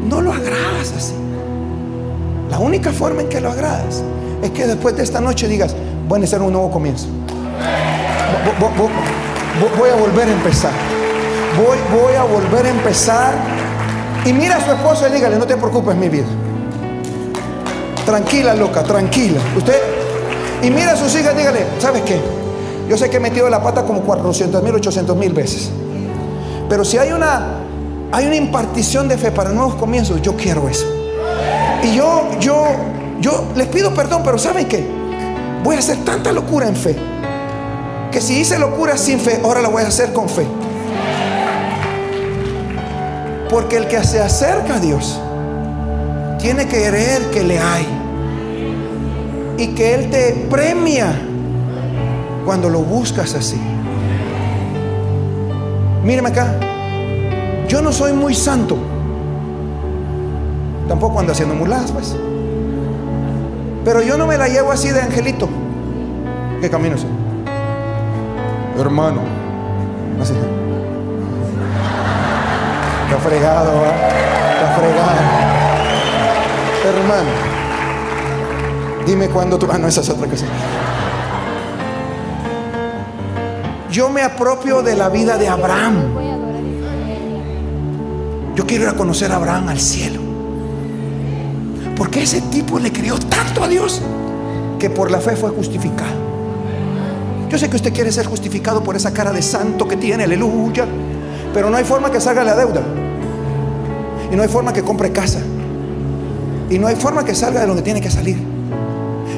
[0.08, 1.14] No lo agradas así.
[2.50, 4.02] La única forma en que lo agradas
[4.42, 5.74] es que después de esta noche digas,
[6.08, 7.06] voy a hacer un nuevo comienzo.
[7.06, 10.72] Vo- vo- vo- vo- Voy a volver a empezar.
[11.56, 13.34] Voy a volver a empezar.
[14.24, 16.26] Y mira a su esposo y dígale, no te preocupes, mi vida.
[18.04, 19.40] Tranquila, loca, tranquila.
[19.56, 19.80] Usted,
[20.62, 22.20] y mira a sus hijas, dígale, ¿sabes qué?
[22.88, 25.70] Yo sé que he metido la pata como 400 mil, 800 mil veces.
[26.68, 27.60] Pero si hay una,
[28.12, 30.86] hay una impartición de fe para nuevos comienzos, yo quiero eso.
[31.82, 32.66] Y yo, yo,
[33.20, 34.86] yo les pido perdón, pero ¿saben qué?
[35.64, 36.96] Voy a hacer tanta locura en fe.
[38.10, 40.46] Que si hice locura sin fe, ahora la voy a hacer con fe.
[43.50, 45.20] Porque el que se acerca a Dios
[46.38, 47.86] tiene que creer que le hay.
[49.58, 51.12] Y que Él te premia
[52.44, 53.60] cuando lo buscas así.
[56.04, 56.54] Míreme acá.
[57.68, 58.78] Yo no soy muy santo.
[60.88, 62.16] Tampoco ando haciendo muladas, pues.
[63.84, 65.48] Pero yo no me la llevo así de angelito.
[66.60, 67.06] ¿Qué camino es?
[68.78, 69.20] Hermano.
[70.20, 70.34] Así.
[73.22, 73.90] Fregado, ¿va?
[73.90, 75.50] Está fregado.
[76.84, 77.30] Hermano.
[79.06, 79.66] Dime cuándo tú.
[79.70, 80.46] Ah, no, esa es otra cosa.
[83.90, 85.96] Yo me apropio de la vida de Abraham.
[88.54, 90.20] Yo quiero ir a conocer a Abraham al cielo.
[91.96, 94.00] Porque ese tipo le creyó tanto a Dios
[94.78, 96.30] que por la fe fue justificado.
[97.50, 100.86] Yo sé que usted quiere ser justificado por esa cara de santo que tiene, aleluya.
[101.52, 102.80] Pero no hay forma que salga la deuda.
[104.30, 105.40] Y no hay forma que compre casa.
[106.68, 108.40] Y no hay forma que salga de donde tiene que salir.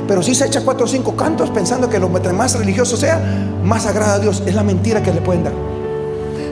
[0.07, 3.21] Pero si se echa cuatro o cinco cantos pensando que lo más religioso sea,
[3.63, 4.43] más agrada a Dios.
[4.47, 5.55] Es la mentira que le pueden dar.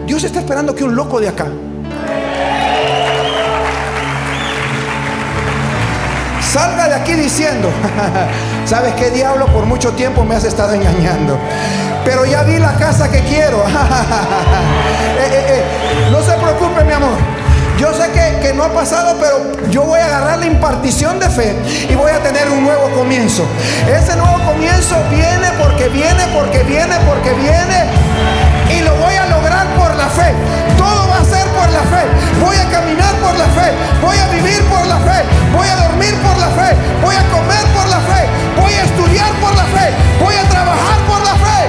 [0.07, 1.47] Dios está esperando que un loco de acá
[6.51, 7.69] salga de aquí diciendo,
[8.65, 9.47] ¿sabes qué diablo?
[9.47, 11.39] Por mucho tiempo me has estado engañando.
[12.05, 13.63] Pero ya vi la casa que quiero.
[15.21, 17.40] Eh, eh, eh, no se preocupe, mi amor.
[17.81, 21.31] Yo sé que, que, no ha pasado, pero yo voy a agarrar la impartición de
[21.31, 21.57] fe
[21.89, 23.47] y voy a tener un nuevo comienzo.
[23.89, 27.89] Ese nuevo comienzo viene porque viene, porque viene, porque viene.
[28.69, 30.29] Y lo voy a lograr por la fe.
[30.77, 32.05] Todo va a ser por la fe.
[32.45, 33.73] Voy a caminar por la fe.
[34.05, 35.25] Voy a vivir por la fe.
[35.57, 36.77] Voy a dormir por la fe.
[37.01, 38.29] Voy a comer por la fe.
[38.61, 39.89] Voy a estudiar por la fe.
[40.21, 41.60] Voy a trabajar por la fe.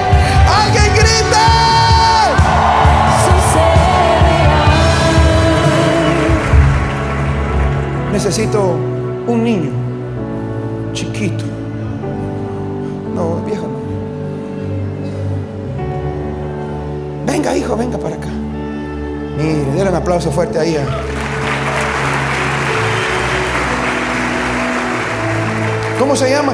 [8.23, 8.77] Necesito
[9.25, 9.71] un niño
[10.93, 11.43] chiquito.
[13.15, 13.79] No, viejo no.
[17.25, 18.27] Venga, hijo, venga para acá.
[19.39, 20.75] Mire, denle un aplauso fuerte ahí.
[20.75, 20.85] ¿eh?
[25.97, 26.53] ¿Cómo se llama?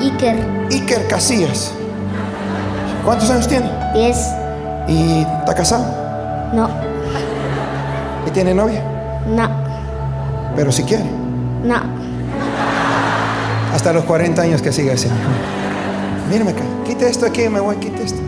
[0.00, 0.66] Iker.
[0.68, 1.72] Iker Casillas.
[3.04, 3.70] ¿Cuántos años tiene?
[3.94, 4.18] Diez.
[4.88, 5.84] ¿Y está casado?
[6.52, 6.68] No.
[8.26, 8.82] ¿Y tiene novia?
[9.28, 9.61] No.
[10.56, 11.04] Pero si quiere.
[11.64, 11.76] No.
[13.72, 15.08] Hasta los 40 años que siga así.
[16.30, 16.62] Mírame acá.
[16.84, 18.20] Quite esto aquí, me voy, quite esto.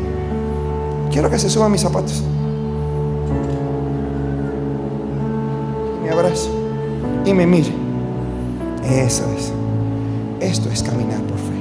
[1.11, 2.23] Quiero que se suban mis zapatos.
[6.03, 6.51] Me abrazo
[7.25, 7.73] y me mire.
[8.85, 9.53] Eso es.
[10.41, 11.54] Esto es caminar por fe.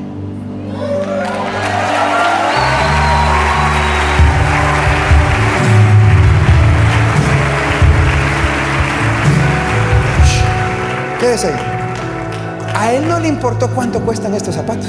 [12.76, 14.88] A él no le importó cuánto cuestan estos zapatos.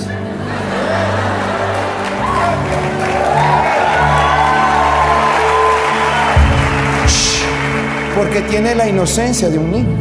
[8.17, 9.97] Porque tiene la inocencia de un niño.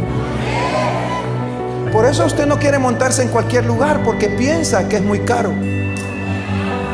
[1.91, 5.53] Por eso usted no quiere montarse en cualquier lugar porque piensa que es muy caro.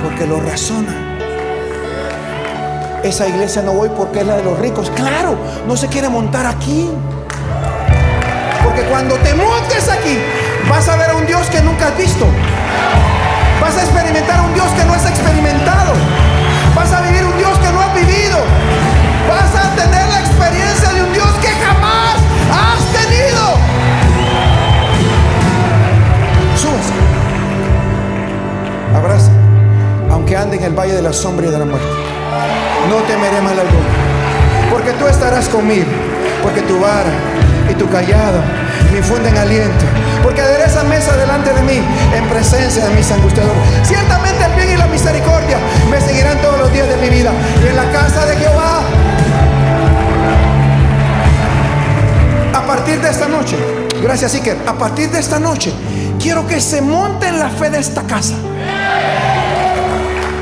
[0.03, 0.93] Porque lo razona.
[3.03, 4.89] Esa iglesia no voy porque es la de los ricos.
[4.89, 6.89] Claro, no se quiere montar aquí.
[8.69, 10.19] Porque cuando te montes aquí,
[10.69, 12.27] vas a ver a un Dios que nunca has visto.
[13.59, 15.93] Vas a experimentar a un Dios que no has experimentado.
[16.75, 18.37] Vas a vivir un Dios que no has vivido.
[19.27, 22.17] Vas a tener la experiencia de un Dios que jamás
[22.53, 23.57] has tenido.
[26.55, 26.93] Súbase.
[28.95, 29.31] Abraza.
[30.11, 31.87] Aunque ande en el valle de la sombra y de la muerte.
[32.87, 33.89] No temeré mal alguno.
[34.69, 35.87] Porque tú estarás conmigo.
[36.43, 37.09] Porque tu vara
[37.79, 38.41] y tu callado
[38.91, 39.85] me infunden aliento.
[40.23, 41.81] Porque adereza mesa delante de mí
[42.15, 43.61] en presencia de mis angustiadores.
[43.83, 45.57] Ciertamente el bien y la misericordia
[45.89, 47.31] me seguirán todos los días de mi vida.
[47.63, 48.81] Y en la casa de Jehová
[52.53, 53.57] a partir de esta noche,
[54.01, 55.73] gracias Iker, a partir de esta noche,
[56.19, 58.35] quiero que se monte en la fe de esta casa.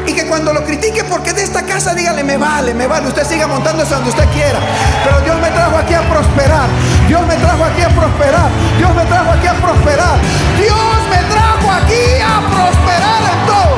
[0.06, 3.26] Y que cuando lo critique porque de esta casa, dígale, me vale, me vale, usted
[3.26, 4.60] siga montándose donde usted quiera.
[5.06, 6.68] Pero Dios me trajo aquí a prosperar.
[7.08, 8.50] Dios me trajo aquí a prosperar.
[8.78, 10.18] Dios me trajo aquí a prosperar.
[10.58, 13.76] Dios me trajo aquí a prosperar en todo.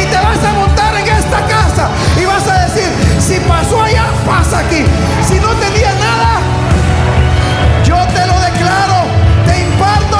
[0.00, 1.88] Y te vas a montar en esta casa
[2.20, 4.84] y vas a decir, si pasó allá, pasa aquí.
[5.26, 6.40] Si no tenía nada,
[7.84, 9.06] yo te lo declaro.
[9.46, 10.15] Te imparto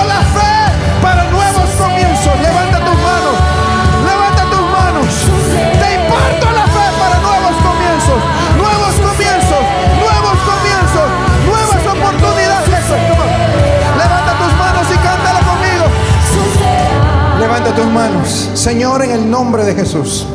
[17.58, 18.50] Levanta tus manos.
[18.52, 20.26] Señor, en el nombre de Jesús.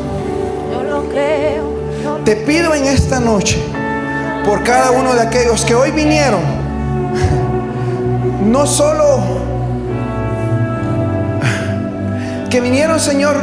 [0.72, 2.18] Yo lo creo.
[2.24, 3.62] Te pido en esta noche
[4.44, 6.40] por cada uno de aquellos que hoy vinieron,
[8.50, 9.20] no solo
[12.50, 13.36] que vinieron, Señor,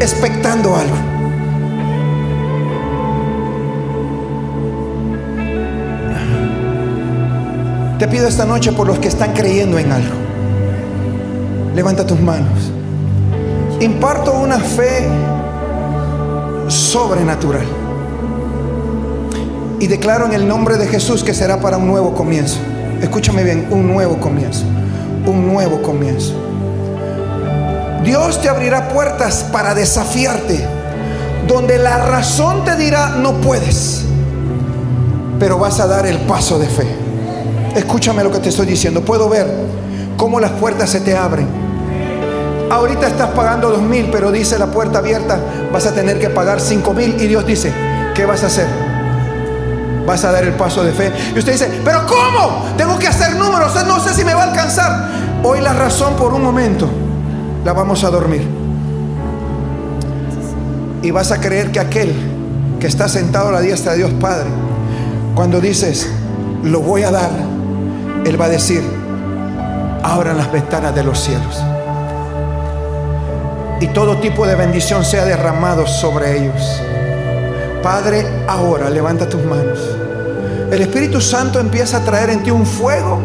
[0.00, 0.96] expectando algo.
[8.00, 10.19] Te pido esta noche por los que están creyendo en algo.
[11.80, 12.70] Levanta tus manos.
[13.80, 15.08] Imparto una fe
[16.68, 17.64] sobrenatural.
[19.78, 22.58] Y declaro en el nombre de Jesús que será para un nuevo comienzo.
[23.00, 24.64] Escúchame bien, un nuevo comienzo.
[25.24, 26.34] Un nuevo comienzo.
[28.04, 30.62] Dios te abrirá puertas para desafiarte,
[31.48, 34.04] donde la razón te dirá no puedes,
[35.38, 36.86] pero vas a dar el paso de fe.
[37.74, 39.00] Escúchame lo que te estoy diciendo.
[39.02, 39.46] Puedo ver
[40.18, 41.59] cómo las puertas se te abren.
[42.70, 45.38] Ahorita estás pagando dos mil, pero dice la puerta abierta,
[45.72, 47.20] vas a tener que pagar cinco mil.
[47.20, 47.72] Y Dios dice,
[48.14, 48.66] ¿qué vas a hacer?
[50.06, 51.12] Vas a dar el paso de fe.
[51.34, 52.64] Y usted dice, pero ¿cómo?
[52.76, 55.08] Tengo que hacer números, no sé si me va a alcanzar.
[55.42, 56.88] Hoy la razón por un momento
[57.64, 58.46] la vamos a dormir.
[61.02, 62.14] Y vas a creer que aquel
[62.78, 64.48] que está sentado a la diestra de Dios Padre,
[65.34, 66.08] cuando dices,
[66.62, 67.30] lo voy a dar,
[68.24, 68.82] Él va a decir,
[70.02, 71.62] abran las ventanas de los cielos.
[73.80, 76.82] Y todo tipo de bendición sea derramado sobre ellos.
[77.82, 79.78] Padre, ahora levanta tus manos.
[80.70, 83.18] El Espíritu Santo empieza a traer en ti un fuego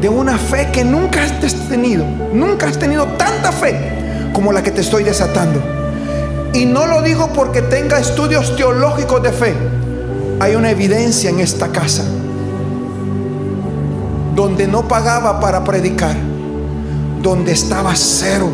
[0.00, 2.04] de una fe que nunca has tenido.
[2.32, 5.60] Nunca has tenido tanta fe como la que te estoy desatando.
[6.54, 9.54] Y no lo digo porque tenga estudios teológicos de fe.
[10.40, 12.04] Hay una evidencia en esta casa
[14.34, 16.16] donde no pagaba para predicar,
[17.20, 18.48] donde estaba cero,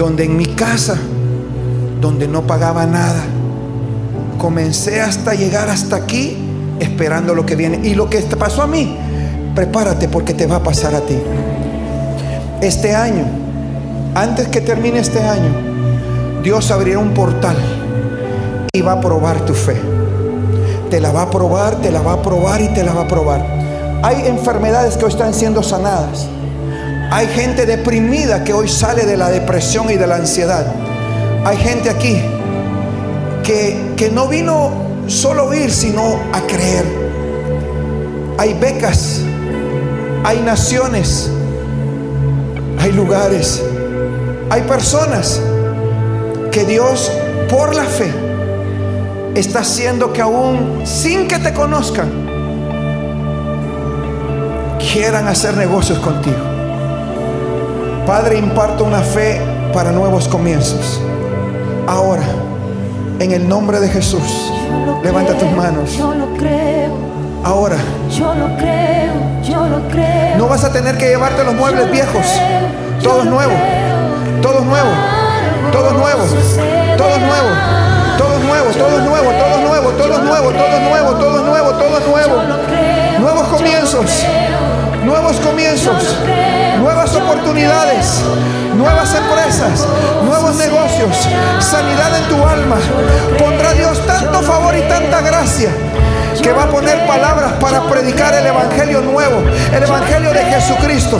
[0.00, 0.96] donde en mi casa,
[2.00, 3.22] donde no pagaba nada.
[4.38, 6.38] Comencé hasta llegar hasta aquí
[6.80, 7.80] esperando lo que viene.
[7.86, 8.96] Y lo que te pasó a mí,
[9.54, 11.18] prepárate porque te va a pasar a ti.
[12.62, 13.26] Este año,
[14.14, 15.52] antes que termine este año,
[16.42, 17.58] Dios abrirá un portal
[18.72, 19.76] y va a probar tu fe.
[20.88, 23.08] Te la va a probar, te la va a probar y te la va a
[23.08, 23.44] probar.
[24.02, 26.26] Hay enfermedades que hoy están siendo sanadas.
[27.12, 30.64] Hay gente deprimida que hoy sale de la depresión y de la ansiedad.
[31.44, 32.20] Hay gente aquí
[33.42, 34.70] que, que no vino
[35.08, 36.84] solo oír, sino a creer.
[38.38, 39.22] Hay becas,
[40.22, 41.28] hay naciones,
[42.78, 43.60] hay lugares,
[44.48, 45.40] hay personas
[46.52, 47.10] que Dios
[47.48, 48.12] por la fe
[49.34, 52.08] está haciendo que aún sin que te conozcan
[54.78, 56.49] quieran hacer negocios contigo.
[58.10, 59.40] Padre, imparto una fe
[59.72, 61.00] para nuevos comienzos.
[61.86, 62.24] Ahora,
[63.20, 64.50] en el nombre de Jesús,
[65.04, 65.96] levanta tus manos.
[65.96, 66.90] Yo lo creo.
[67.44, 67.76] Ahora.
[68.10, 69.12] Yo lo creo,
[69.44, 70.36] yo lo creo.
[70.38, 72.26] No vas a tener que llevarte los muebles viejos.
[73.00, 73.52] Todo es nuevo.
[74.42, 74.90] Todo es nuevo.
[75.70, 76.30] Todo Todos nuevos.
[76.30, 76.98] Todos nuevos.
[76.98, 77.58] Todos nuevos.
[78.18, 81.70] Todos nuevos, todos nuevos, todos nuevos, todos nuevos, todos nuevos, nuevo.
[81.78, 82.42] Todo es nuevo.
[83.20, 84.26] Nuevos comienzos.
[85.04, 86.16] Nuevos comienzos.
[86.78, 88.22] Nuevas oportunidades.
[88.76, 89.86] Nuevas empresas.
[90.24, 91.28] Nuevos negocios.
[91.58, 92.76] Sanidad en tu alma.
[93.38, 95.70] Pondrá Dios tanto favor y tanta gracia
[96.42, 99.42] que va a poner palabras para predicar el evangelio nuevo,
[99.74, 101.18] el evangelio de Jesucristo.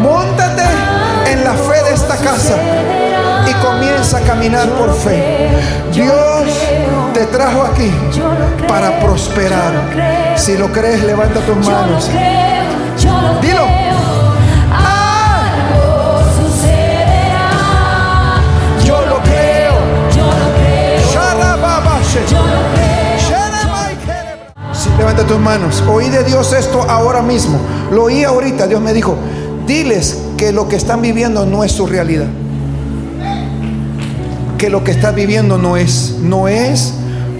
[0.00, 0.62] Móntate
[1.30, 2.54] en la fe de esta casa
[3.48, 5.48] y comienza a caminar por fe.
[5.92, 6.44] Dios
[7.14, 7.90] te trajo aquí
[8.68, 9.72] para prosperar.
[10.36, 12.10] Si lo crees, levanta tus manos.
[24.98, 25.82] Levanta tus manos.
[25.88, 27.58] Oí de Dios esto ahora mismo.
[27.90, 28.66] Lo oí ahorita.
[28.66, 29.16] Dios me dijo,
[29.66, 32.26] diles que lo que están viviendo no es su realidad.
[34.58, 36.94] Que lo que estás viviendo no es, no es,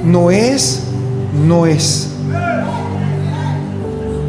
[0.05, 0.83] no es,
[1.47, 2.09] no es.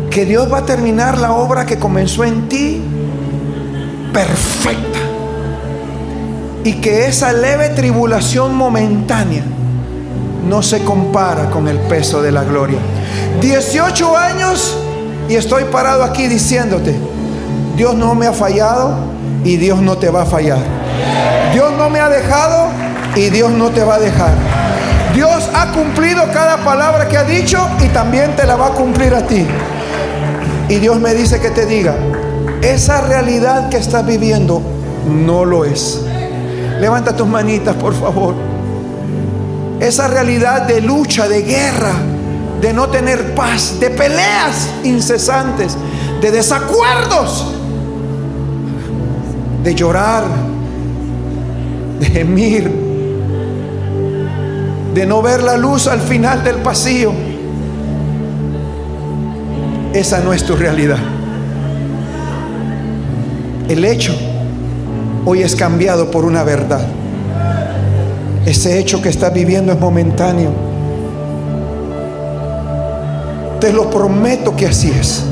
[0.09, 2.81] Que Dios va a terminar la obra que comenzó en ti
[4.13, 4.99] perfecta.
[6.63, 9.43] Y que esa leve tribulación momentánea
[10.47, 12.79] no se compara con el peso de la gloria.
[13.41, 14.77] 18 años
[15.29, 16.95] y estoy parado aquí diciéndote,
[17.75, 18.95] Dios no me ha fallado
[19.43, 20.59] y Dios no te va a fallar.
[21.53, 22.67] Dios no me ha dejado
[23.15, 24.31] y Dios no te va a dejar.
[25.13, 29.13] Dios ha cumplido cada palabra que ha dicho y también te la va a cumplir
[29.13, 29.45] a ti.
[30.69, 31.95] Y Dios me dice que te diga,
[32.61, 34.61] esa realidad que estás viviendo
[35.09, 36.01] no lo es.
[36.79, 38.46] Levanta tus manitas, por favor.
[39.79, 41.93] Esa realidad de lucha, de guerra,
[42.61, 45.77] de no tener paz, de peleas incesantes,
[46.21, 47.53] de desacuerdos,
[49.63, 50.23] de llorar,
[51.99, 52.71] de gemir,
[54.93, 57.11] de no ver la luz al final del pasillo.
[59.93, 60.99] Esa no es tu realidad.
[63.69, 64.15] El hecho
[65.25, 66.87] hoy es cambiado por una verdad.
[68.47, 70.51] Ese hecho que estás viviendo es momentáneo.
[73.59, 75.25] Te lo prometo que así es.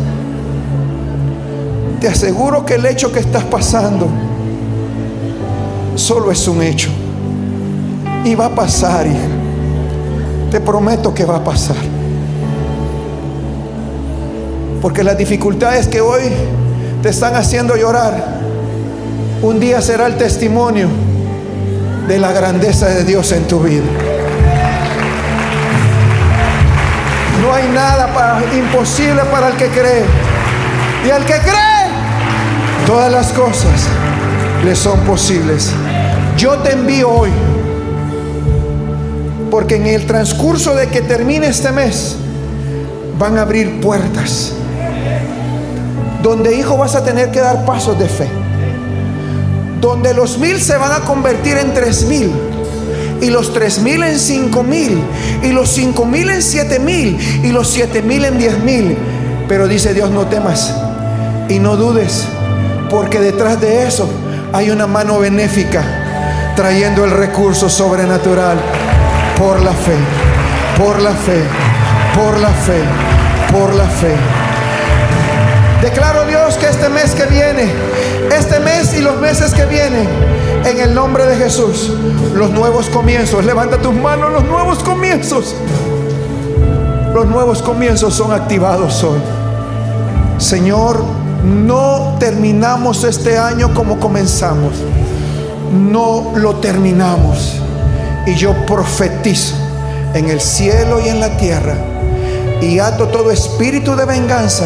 [2.01, 4.09] Te aseguro que el hecho que estás pasando
[5.95, 6.89] solo es un hecho.
[8.25, 9.29] Y va a pasar, hija.
[10.51, 11.77] Te prometo que va a pasar.
[14.81, 16.23] Porque las dificultades que hoy
[17.01, 18.41] te están haciendo llorar,
[19.41, 21.04] un día será el testimonio
[22.07, 23.83] de la grandeza de Dios en tu vida.
[27.41, 30.03] No hay nada para- imposible para el que cree.
[31.05, 31.87] Y al que cree,
[32.85, 33.87] todas las cosas
[34.63, 35.71] le son posibles.
[36.37, 37.29] Yo te envío hoy,
[39.51, 42.17] porque en el transcurso de que termine este mes,
[43.17, 44.51] van a abrir puertas.
[46.21, 48.27] Donde hijo vas a tener que dar pasos de fe
[49.85, 52.31] donde los mil se van a convertir en tres mil
[53.21, 54.99] y los tres mil en cinco mil
[55.43, 58.97] y los cinco mil en siete mil y los siete mil en diez mil.
[59.47, 60.73] Pero dice Dios, no temas
[61.49, 62.25] y no dudes,
[62.89, 64.09] porque detrás de eso
[64.53, 65.83] hay una mano benéfica
[66.55, 68.57] trayendo el recurso sobrenatural
[69.37, 69.97] por la fe,
[70.79, 71.43] por la fe,
[72.15, 72.81] por la fe,
[73.51, 74.44] por la fe.
[75.85, 77.71] Declaro Dios que este mes que viene,
[78.35, 80.09] este mes y los meses que vienen,
[80.65, 81.93] en el nombre de Jesús,
[82.33, 85.53] los nuevos comienzos, levanta tus manos, los nuevos comienzos.
[87.13, 89.19] Los nuevos comienzos son activados hoy.
[90.39, 91.03] Señor,
[91.43, 94.73] no terminamos este año como comenzamos.
[95.71, 97.61] No lo terminamos.
[98.25, 99.53] Y yo profetizo
[100.15, 101.75] en el cielo y en la tierra.
[102.59, 104.65] Y ato todo espíritu de venganza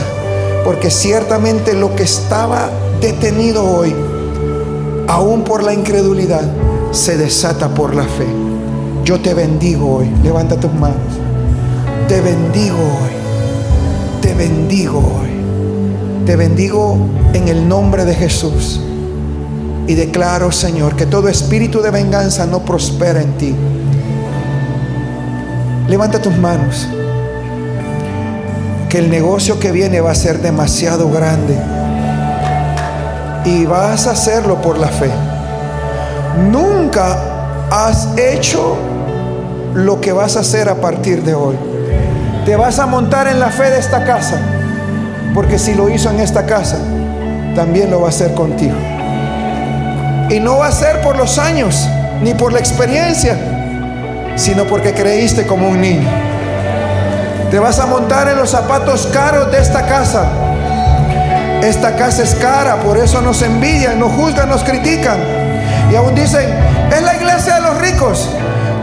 [0.69, 2.69] porque ciertamente lo que estaba
[3.01, 3.91] detenido hoy,
[5.07, 6.43] aún por la incredulidad,
[6.91, 8.27] se desata por la fe.
[9.03, 10.11] Yo te bendigo hoy.
[10.21, 11.17] Levanta tus manos.
[12.07, 14.21] Te bendigo hoy.
[14.21, 15.29] Te bendigo hoy.
[16.27, 16.99] Te bendigo
[17.33, 18.79] en el nombre de Jesús.
[19.87, 23.55] Y declaro, Señor, que todo espíritu de venganza no prospera en ti.
[25.87, 26.87] Levanta tus manos
[28.89, 31.55] que el negocio que viene va a ser demasiado grande.
[33.45, 35.11] Y vas a hacerlo por la fe.
[36.51, 37.17] Nunca
[37.69, 38.77] has hecho
[39.75, 41.55] lo que vas a hacer a partir de hoy.
[42.45, 44.39] Te vas a montar en la fe de esta casa.
[45.35, 46.77] Porque si lo hizo en esta casa,
[47.55, 48.75] también lo va a hacer contigo.
[50.31, 51.87] Y no va a ser por los años,
[52.23, 53.37] ni por la experiencia,
[54.35, 56.28] sino porque creíste como un niño.
[57.51, 60.25] Te vas a montar en los zapatos caros de esta casa.
[61.63, 65.17] Esta casa es cara, por eso nos envidian, nos juzgan, nos critican.
[65.91, 66.47] Y aún dicen,
[66.91, 68.29] es la iglesia de los ricos.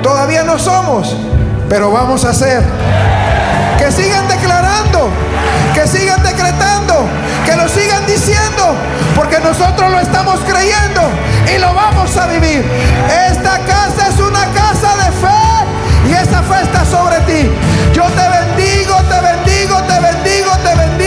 [0.03, 1.17] Todavía no somos,
[1.69, 2.63] pero vamos a ser.
[3.79, 5.11] Que sigan declarando,
[5.73, 7.07] que sigan decretando,
[7.45, 8.75] que lo sigan diciendo,
[9.15, 11.03] porque nosotros lo estamos creyendo
[11.55, 12.65] y lo vamos a vivir.
[13.31, 17.51] Esta casa es una casa de fe y esa fe está sobre ti.
[17.95, 18.36] Yo te
[19.09, 21.06] te bendigo, te bendigo, te bendigo.